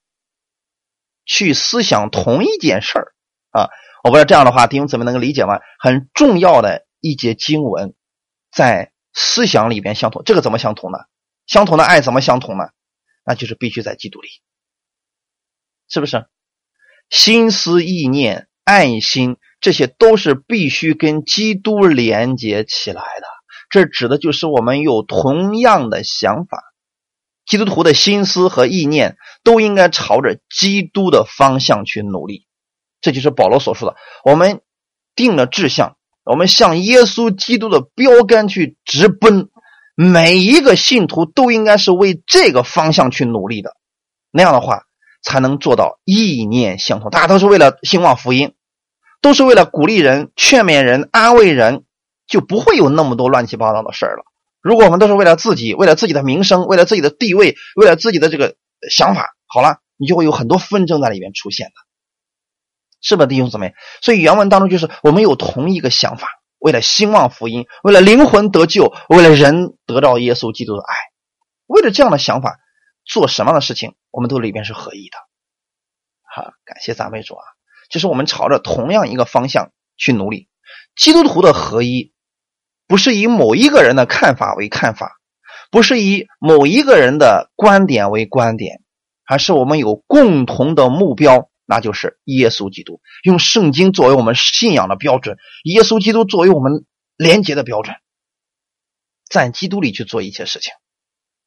[1.27, 3.15] 去思想同一件事儿
[3.49, 3.69] 啊！
[4.03, 5.59] 我不知道这样的话弟兄姊妹能够理解吗？
[5.79, 7.95] 很重要的一节经文，
[8.55, 10.97] 在思想里边相同，这个怎么相同呢？
[11.45, 12.69] 相同的爱怎么相同呢？
[13.25, 14.29] 那就是必须在基督里，
[15.89, 16.25] 是不是？
[17.09, 23.27] 心思意念、爱心，这些都是必须跟基督连接起来的。
[23.69, 26.63] 这指的就是我们有同样的想法。
[27.45, 32.47] 基督徒的心思和意念都应该朝着基督的方向去努力，
[33.01, 34.61] 这就是保罗所说的：我们
[35.13, 39.49] 定了志向，我们向耶稣基督的标杆去直奔。
[39.97, 43.77] 每一个信徒都应该是为这个方向去努力的，
[44.29, 44.81] 那样的话
[45.23, 47.09] 才能做到意念相同。
[47.09, 48.55] 大家都是为了兴旺福音，
[49.21, 51.85] 都是为了鼓励人、劝勉人、安慰人，
[52.27, 54.25] 就不会有那么多乱七八糟的事儿了。
[54.61, 58.57] 如果我们都是为了自己，为了自己的名声，为了自己的地位，为了自己的这个
[58.91, 61.73] 想法，好了，你就会有很多纷争在里面出现的，
[63.01, 63.73] 是吧，弟兄姊妹？
[64.01, 66.27] 所以原文当中就是我们有同一个想法，
[66.59, 70.93] 为了兴旺福音，为了灵魂得救，为了人得到耶稣基督的爱，
[71.67, 72.57] 为了这样的想法
[73.05, 75.17] 做什么样的事情，我们都里边是合一的。
[76.23, 77.43] 好，感谢赞美主啊！
[77.89, 80.49] 就是我们朝着同样一个方向去努力，
[80.95, 82.13] 基督徒的合一。
[82.87, 85.13] 不是以某一个人的看法为看法，
[85.71, 88.83] 不是以某一个人的观点为观点，
[89.27, 93.01] 而是我们有共同的目标，那就是耶稣基督。
[93.23, 96.85] 用圣经作为我们信仰的标准，耶稣基督作为我们
[97.17, 97.95] 廉洁的标准，
[99.29, 100.73] 在基督里去做一切事情。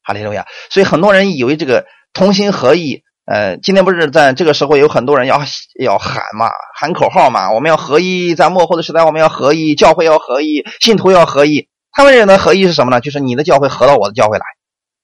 [0.03, 0.47] 哈利路亚！
[0.71, 3.03] 所以很多人以为这个同心合意。
[3.31, 5.43] 呃，今天不是在这个时候有很多人要
[5.79, 11.69] 要喊嘛，喊口号嘛，我们要合一，在幕后的时代我们要合一，教会要合一，信徒要合一。
[11.93, 13.03] 他们认为合一是什么呢？
[13.03, 14.45] 就是你的教会合到我的教会来，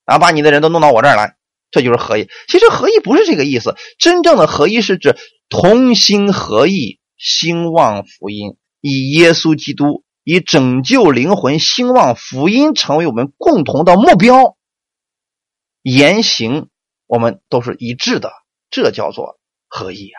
[0.06, 1.34] 然后把你的人都弄到我这儿来，
[1.70, 2.28] 这就是合一。
[2.48, 5.16] 其实合一不是这个意思，真正的合一是指
[5.48, 14.56] 同心合意，兴旺福音，以耶稣基督，以拯救灵魂、兴旺福音成为我们共同的目标，
[15.82, 16.68] 言行。
[17.06, 18.32] 我们都是一致的，
[18.70, 19.38] 这叫做
[19.68, 20.18] 合一啊，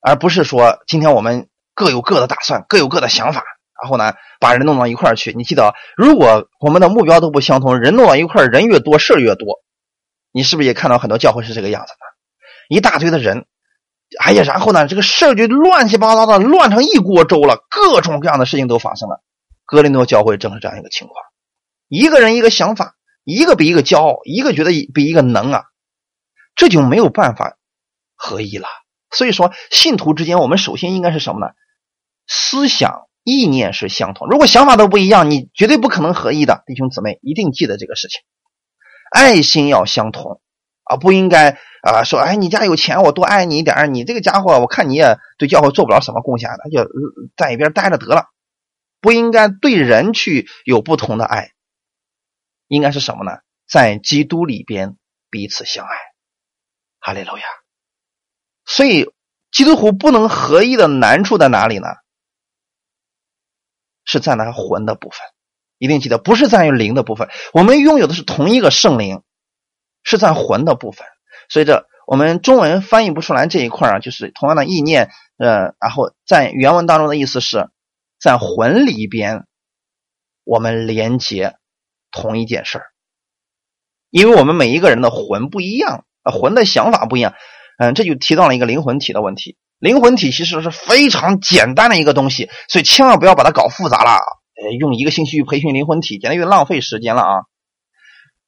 [0.00, 3.44] 而不是说今天我们各有各的打算，各有各的想法，
[3.80, 5.32] 然后呢把人弄到一块儿去。
[5.32, 9.60] 你记得，如果我们的目标都不相同，人弄到一块儿，人越多事儿越多。
[10.32, 12.76] 你是不是也看到很多教会是这个样子的？
[12.76, 13.46] 一大堆的人，
[14.20, 19.22] 哎呀，然后呢，这个事儿就乱七八糟的，乱成一锅粥了，各种各样的事情都发生了。
[19.64, 21.14] 格林多教会正是这样一个情况，
[21.88, 22.94] 一个人一个想法。
[23.30, 25.64] 一个比一个骄傲，一个觉得比一个能啊，
[26.56, 27.58] 这就没有办法
[28.14, 28.66] 合一了。
[29.10, 31.52] 所以说，信徒之间，我们首先应该是什么呢？
[32.26, 34.28] 思想意念是相同。
[34.28, 36.62] 如果想法都不一样，你绝对不可能合一的。
[36.66, 38.20] 弟兄姊妹，一定记得这个事情。
[39.10, 40.40] 爱心要相同
[40.84, 46.88] 啊，不应该啊说，哎，你家有钱，我多爱你一点你这个家伙，我看你也对教会做不了什么贡献，那就
[47.36, 48.26] 在一边待着得了。
[49.00, 51.52] 不应该对人去有不同的爱。
[52.66, 53.32] 应该是什么呢？
[53.68, 54.96] 在基督里边
[55.30, 55.94] 彼此相爱，
[56.98, 57.44] 哈利路亚。
[58.66, 59.10] 所以
[59.50, 61.88] 基督徒不能合一的难处在哪里呢？
[64.08, 65.20] 是在那魂的部分，
[65.78, 67.28] 一定记得，不是在于灵的部分。
[67.52, 69.22] 我们拥有的是同一个圣灵，
[70.02, 71.06] 是在魂的部分。
[71.48, 77.68] 所以这我们中文翻译不出来这一块啊，就是同样的意念，呃，然后在原文当中的意思是
[78.18, 79.46] 在魂里边，
[80.42, 81.54] 我们连接。
[82.10, 82.86] 同一件事儿，
[84.08, 87.34] 因为我们每一个人的魂不一样，啊，魂的想法不一样，
[87.76, 89.58] 嗯，这就提到了一个灵魂体的问题。
[89.78, 94.10] 灵魂体其实是非常简单的一个东西，所以千万不要把它搞复杂了。
[94.60, 97.34] 呃，用一个星期去培训灵魂体，简直就浪费时间了啊！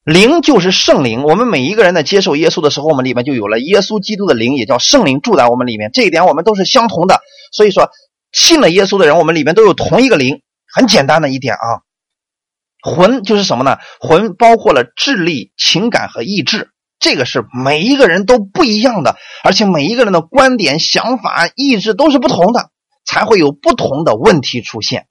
[0.03, 5.91] 灵就是圣灵，我们每一个人在接受耶稣的时候，我们里面就有了耶稣基督的灵，也叫圣灵住在我们里面。
[5.93, 7.20] 这一点我们都是相同的。
[7.53, 7.91] 所以说，
[8.33, 10.41] 信了耶稣的人，我们里面都有同一个灵。
[10.72, 11.83] 很简单的一点啊，
[12.83, 13.78] 魂就是什么呢？
[14.01, 16.70] 魂包括了智力、情感和意志，
[17.01, 22.71] 这个是每一个人都不一样的，而且每一个人的观点、想法、意志都是不同的，
[23.05, 25.07] 才会有不同的问题出现。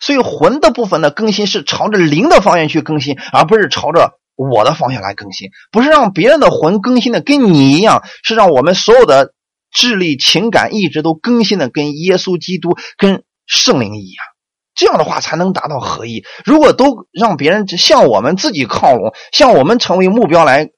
[0.00, 5.50] 所以魂的部分的更新是朝着灵的方向去更新，而不是朝着我的方向来更新。
[5.70, 9.32] 不是让别人的魂更新的跟你一样，是让我们所有的
[9.70, 14.33] 智力、情感、意志都更新的跟耶稣基督、跟圣灵一样。
[14.74, 16.24] 这样的话才能达到合一。
[16.44, 20.70] 如果都让别人向我们自己靠拢，向我们成为目标来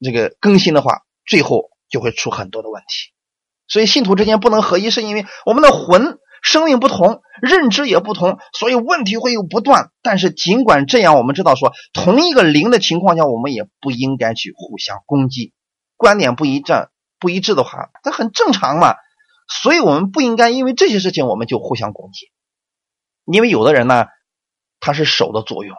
[0.00, 3.12] 这个更新的话，最后就会出很多的问题。
[3.68, 6.18] 所以信徒之间不能合一，是因为我们的魂。
[6.42, 9.90] 生命不同，认知也不同，所以问题会有不断。
[10.00, 15.52] 但是尽管这样，我们知道说，同一个灵的情况下，我们也不应该去互相攻击。
[15.98, 16.88] 观点不一致、
[17.18, 18.94] 不一致的话，这很正常嘛。
[19.62, 22.28] 所以我们不应该因为这些事情我们就互相攻击。
[23.32, 24.06] 因为有的人呢，
[24.80, 25.74] 他是手的作用；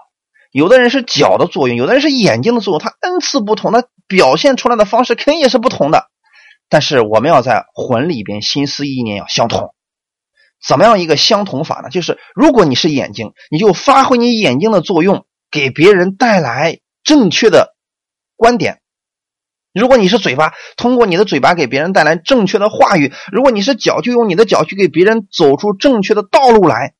[0.52, 2.80] 有的人是脚的作用；有的人是眼睛的作用。
[2.80, 6.08] 他恩赐不同，他表现出来的方式肯定也是不同的。
[6.70, 9.74] 但是我们要在魂里边心思意念要相同。
[10.66, 11.89] 怎么样一个相同法呢？
[11.89, 17.76] 就是如果你是眼睛，你就发挥你眼睛的作用，给别人带来正确的
[18.36, 18.76] 观点；
[19.74, 26.93] 如果你是嘴巴，通过你的嘴巴给别人带来正确的话语；如果你是脚，就用你的脚去给别人走出正确的道路来。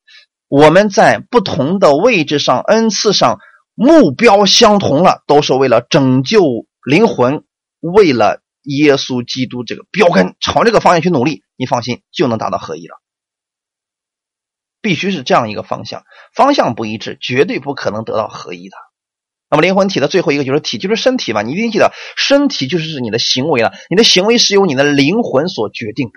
[0.52, 3.38] 我们在不同的位置上、恩赐上，
[3.74, 6.42] 目标相同了，都是为了拯救
[6.84, 7.44] 灵魂，
[7.80, 11.42] 为了耶稣基督这个标杆，朝这个方向去努力。
[11.56, 13.00] 你放心，就能达到合一了。
[14.82, 18.76] 必须是这样一个方向，方向不一致，绝对不可能得到合一的。
[19.48, 21.40] 那么灵魂体的最后一个就是体，就是身体嘛。
[21.40, 26.12] 你一定记得，身体就是你的行为了，你的行为是由你的灵魂所决定的，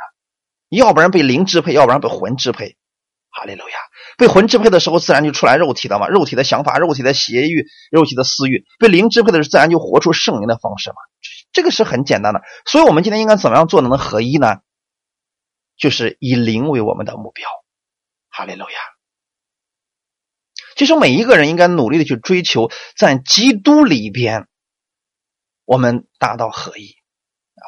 [0.77, 2.75] 要不然被灵支配，要不然被魂支配。
[3.37, 3.75] 哈利路亚！
[4.17, 10.95] 被魂支配的时候，自然就出来肉体了嘛，肉体的想法、肉体的邪欲、肉体的私欲；被灵支配的时候，自然就活出圣灵的方式嘛。
[11.51, 12.41] 这个是很简单的。
[12.65, 14.59] 所以，我们今天应该怎么样做能合一呢？
[15.77, 17.49] 就是以灵为我们的目标。
[18.29, 18.77] 哈利路亚！
[20.77, 24.47] 其实每一个人应该努力的去追求，在基督里边，
[25.65, 26.95] 我们达到合一！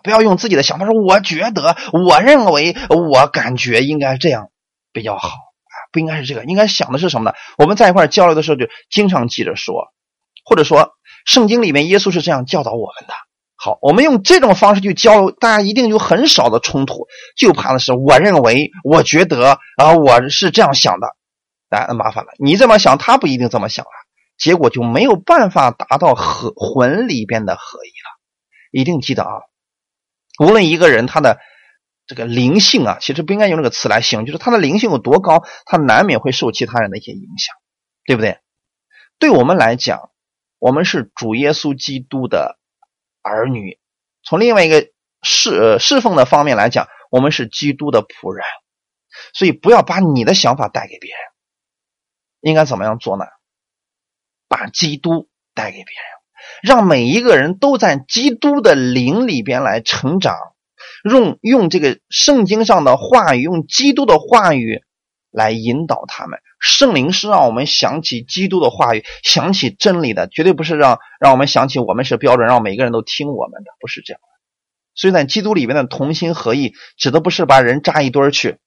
[0.04, 4.52] 不要用自己的想法说，我觉得、我认为、我感觉应该这样
[4.92, 5.47] 比较好！
[5.92, 7.36] 不应该是这个，应该想的是什么呢？
[7.58, 9.88] 我们在一块交流的时候，就经常记着说，
[10.46, 10.92] 或者说
[11.26, 13.14] 圣经里面耶稣是这样教导我们的。
[13.60, 17.08] 好，我们用这种方式去交流，大家一定有很少的冲突。
[17.36, 21.08] 就怕的是，我认为，我觉得，啊，我是这样想的，
[21.70, 22.32] 那麻烦了。
[22.38, 23.90] 你这么想，他不一定这么想啊，
[24.38, 28.18] 结果就没有办法达到合魂里边的合一了。
[28.72, 29.32] 一定记得啊，
[30.40, 31.40] 无论一个人他的
[32.08, 37.56] 这个灵性啊，其实不应该用这个词来形容，就是他的灵性有多高，他难免会受其他人的一些影响，
[38.06, 38.40] 对不对？
[39.20, 40.10] 对我们来讲，
[40.58, 42.58] 我们是主耶稣基督的。
[43.30, 43.78] 儿女，
[44.24, 44.88] 从另外一个
[45.22, 48.46] 侍侍奉的方面来讲，我们是基督的仆人，
[49.34, 51.20] 所以不要把你的想法带给别人。
[52.40, 53.26] 应该怎么样做呢？
[54.48, 56.06] 把基督带给别人，
[56.64, 60.38] 让每一个人都在基督的灵里边来成长，
[61.04, 64.82] 用用这个圣经上的话语，用基督的话语
[65.32, 66.40] 来引导他们。
[66.60, 74.28] 圣灵是让我们想起基督的话语，想起真理的，绝对不是让让我们想起我们是标准，让每个人都听我们的，不是这样的。
[74.96, 78.58] 所以在基督里面的同心合意，指的不是把人扎一堆儿去，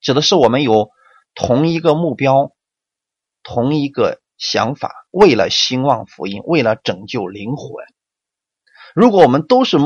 [0.00, 0.90] 指的是我们有
[1.34, 2.52] 同一个目标，
[3.42, 7.84] 同一个想法，为了兴旺福音，为了拯救灵魂。
[8.94, 9.76] 如果我们都是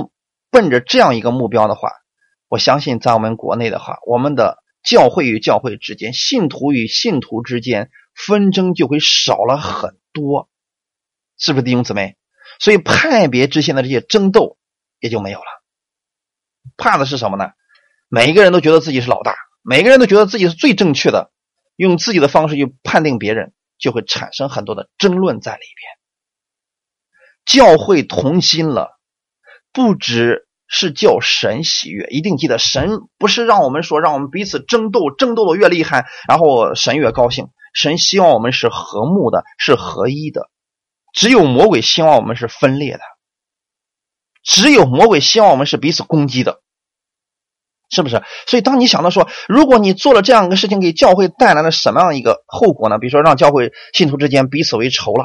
[0.50, 1.90] 奔着这样一个目标的话，
[2.48, 4.62] 我相信在我们国内的话，我们的。
[4.84, 10.48] 教会与教会之间，信徒与信徒之间纷争就会少了很多，
[11.36, 12.16] 是不是弟兄姊妹？
[12.60, 14.56] 所以派别之间的这些争斗
[15.00, 15.46] 也就没有了。
[16.76, 17.50] 怕的是什么呢？
[18.08, 21.32] 每一个人都觉得自己是老大，每个人都觉得自己是最正确的，
[21.76, 25.90] 用自己的方式去判定别人，就会产生很多的争论在里边。
[27.44, 28.97] 教会同心了，
[29.78, 30.44] 不只。
[30.70, 37.48] 是叫神喜悦，一定记得，神不是让我们说让我们彼此争斗，争斗的越厉害，然后神越高兴。
[37.72, 40.50] 神希望我们是和睦的，是合一的。
[41.14, 43.00] 只有魔鬼希望我们是分裂的，
[44.44, 46.60] 只有魔鬼希望我们是彼此攻击的，
[47.88, 48.22] 是不是？
[48.46, 52.98] 所以当你想到说，如果你做了这样一个事情，给教会带来了什么样一个后果呢？
[52.98, 55.24] 比如说让教会信徒之间彼此为仇了，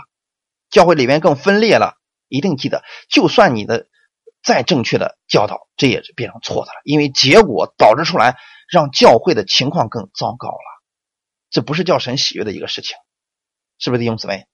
[0.69, 1.95] 教会里面更分裂了，
[2.29, 3.87] 一定记得，就算你的
[4.43, 8.37] 再正确的教导，这也是变成错的了，因为结果导致出来
[8.69, 10.83] 让教会的情况更糟糕了，
[11.49, 12.97] 这不是叫神喜悦的一个事情，
[13.79, 14.45] 是不是弟兄姊妹？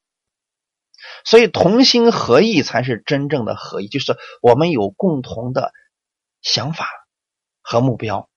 [1.26, 5.72] 所以同心合意才是真正的合一，就是我们有共同的
[6.42, 6.88] 想法
[7.62, 8.30] 和目标，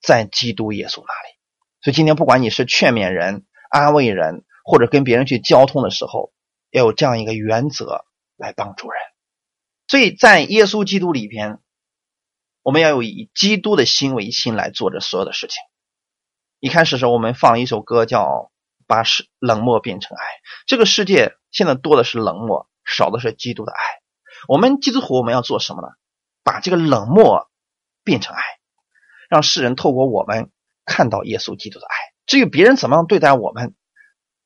[0.00, 1.36] 在基督耶稣那里。
[1.80, 6.32] 所以今天不管你是劝勉人、安慰人，或者跟别人去交通的时候，
[6.70, 8.04] 要有这样一个原则
[8.36, 9.00] 来帮助人。
[9.88, 11.60] 所以在耶稣基督里边，
[12.62, 15.56] 我们要有以基督的心为心来做着所有的事情。
[16.60, 18.50] 一开始时候，我们放一首歌叫。
[18.88, 20.22] 把是冷漠变成爱，
[20.64, 23.78] 这个世界现在多的是冷漠，少的是基督的爱。
[24.46, 25.88] 我们基督徒我们要做什么呢？
[26.44, 27.50] 把这个冷漠
[28.04, 28.40] 变成爱，
[29.28, 30.52] 让世人透过我们
[30.84, 31.94] 看到耶稣基督的爱。
[32.26, 33.74] 至于别人怎么样对待我们，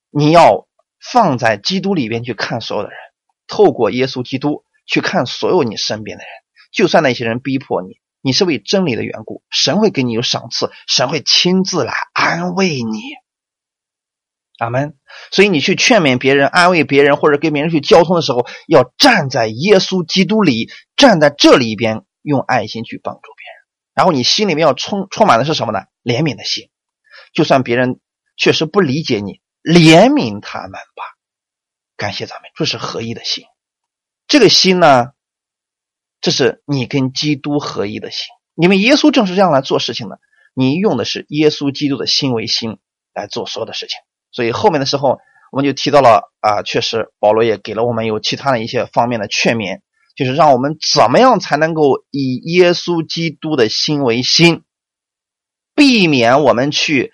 [0.09, 0.67] 你要
[0.99, 2.99] 放在基督里边去看所有的人，
[3.47, 6.31] 透过耶稣基督去看所有你身边的人。
[6.73, 13.01] 就算那些人逼迫你，你是为真理的缘故，神会给你有赏赐，神会亲自来安慰你。
[14.59, 14.97] 阿门。
[15.31, 23.61] 所以你去劝勉别人、安慰别人，或者跟别人去交通的时候，要站在耶稣基督里，站在这里边，用爱心去帮助别人。
[23.95, 25.81] 然后你心里面要充充满的是什么呢？
[26.05, 26.69] 怜悯的心。
[27.33, 28.01] 就算别人
[28.37, 31.03] 确实不理解你，怜悯他们吧。
[31.97, 33.45] 感谢咱们，这是合一的心。
[34.31, 35.09] 这个心呢，
[36.21, 38.29] 这是你跟基督合一的心。
[38.55, 40.21] 你们耶稣正是这样来做事情的。
[40.55, 42.79] 你用的是耶稣基督的心为心
[43.13, 43.99] 来做所有的事情。
[44.31, 45.19] 所以后面的时候，
[45.51, 49.81] 我们就提到了啊，确实保罗也给了我们有其他的一些方面的劝勉，
[50.15, 54.63] 就是让我们怎么样才能够以耶稣基督的心为心，
[55.75, 57.13] 避免我们去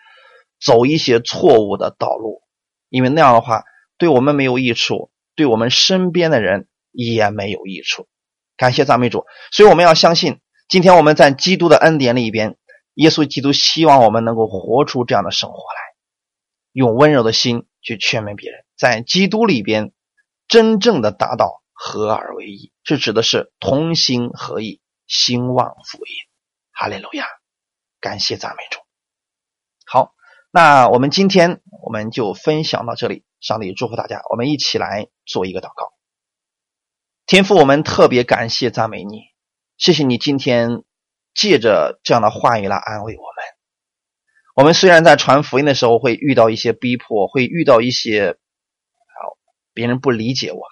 [0.61, 2.43] 走一些错误的道路，
[2.91, 3.65] 因为那样的话
[3.97, 8.09] 对我们没有益处，对我们身边的人也没有益处。
[8.57, 12.57] 感谢赞美主，所以我们要相信，今天我们在基督的恩典里边，
[12.95, 15.81] 耶稣基督希望我们能够活出这样的生活来。
[16.73, 19.93] 用温柔的心去劝勉别人，在基督里边
[20.49, 26.15] 真正的达到合而为一，是指的是同心合意，兴旺福音。
[26.73, 27.27] 哈利路亚，
[28.01, 28.81] 感谢赞美主。
[29.87, 30.15] 好，
[30.51, 35.96] 那我们今天我们就分享到这里，上帝祝福大家，我们一起来做一个祷告。
[37.27, 39.23] 天父，我们特别感谢赞美你，
[39.79, 40.85] 谢谢你今天
[41.35, 43.45] 借着这样的话语来安慰我们。
[44.55, 49.19] 我们虽然在传福音的时候会遇到一些逼迫，会遇到一些啊
[49.75, 50.71] 别人不理解我们，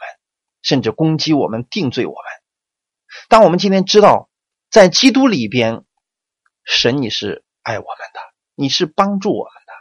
[0.63, 2.23] 甚至攻击我们、定罪我们，
[3.29, 4.31] 但我们今天知道，
[4.71, 5.83] 在基督里边，
[6.65, 8.21] 神你是爱我们的，
[8.55, 9.73] 你是帮助我们的，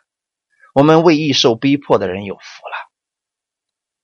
[0.73, 2.82] 我们为易受逼迫的人有福了。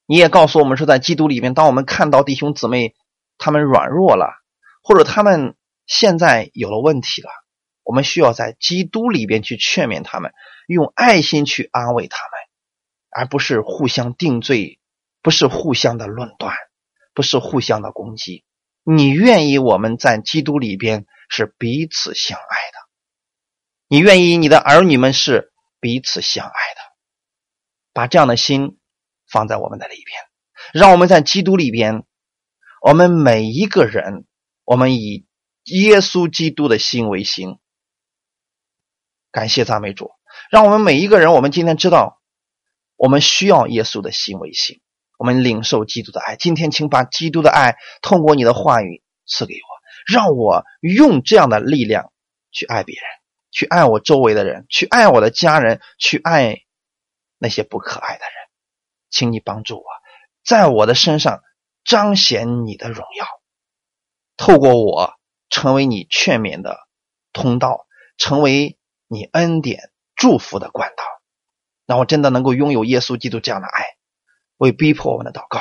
[0.09, 2.95] 你也告诉我们说，在基督里面，当我们看到弟兄姊妹
[3.37, 4.33] 他们软弱了，
[4.81, 5.55] 或者他们
[5.85, 7.29] 现在有了问题了。
[7.83, 10.33] 我们需要在基督里边去劝勉他们，
[10.67, 12.31] 用爱心去安慰他们，
[13.11, 14.79] 而不是互相定罪，
[15.21, 16.55] 不是互相的论断，
[17.13, 18.43] 不是互相的攻击。
[18.83, 22.77] 你愿意我们在基督里边是彼此相爱的，
[23.87, 26.81] 你愿意你的儿女们是彼此相爱的，
[27.93, 28.78] 把这样的心
[29.29, 30.21] 放在我们的里边，
[30.73, 32.03] 让我们在基督里边，
[32.81, 34.25] 我们每一个人，
[34.65, 35.25] 我们以
[35.65, 37.57] 耶稣基督的心为心。
[39.31, 40.11] 感谢赞美主，
[40.49, 42.19] 让我们每一个人，我们今天知道，
[42.95, 44.81] 我们需要耶稣的心为心，
[45.19, 46.35] 我们领受基督的爱。
[46.35, 52.11] 今天，请把基督的爱通过你的话语赐给我，让我用这样的力量
[52.51, 53.03] 去爱别人，
[53.51, 56.57] 去爱我周围的人，去爱我的家人，去爱
[57.37, 58.48] 那些不可爱的人。
[59.09, 59.85] 请你帮助我，
[60.43, 61.41] 在我的身上
[61.83, 63.27] 彰显你的荣耀，
[64.37, 65.13] 透过我
[65.49, 66.79] 成为你劝勉的
[67.33, 67.87] 通道，
[68.17, 68.75] 成为。
[69.11, 71.03] 你恩典祝福的管道，
[71.87, 73.97] 让我真的能够拥有耶稣基督这样的爱，
[74.57, 75.59] 为逼迫我们的祷告，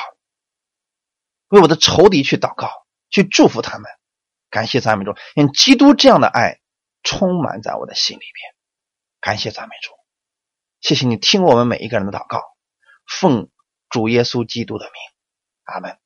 [1.49, 2.70] 为我的仇敌去祷告，
[3.09, 3.90] 去祝福他们。
[4.51, 6.61] 感谢赞美主，用基督这样的爱
[7.03, 8.55] 充满在我的心里边。
[9.22, 9.92] 感谢赞美主，
[10.82, 12.42] 谢谢你听我们每一个人的祷告，
[13.09, 13.48] 奉
[13.88, 14.92] 主耶稣基督的名，
[15.64, 15.98] 阿门。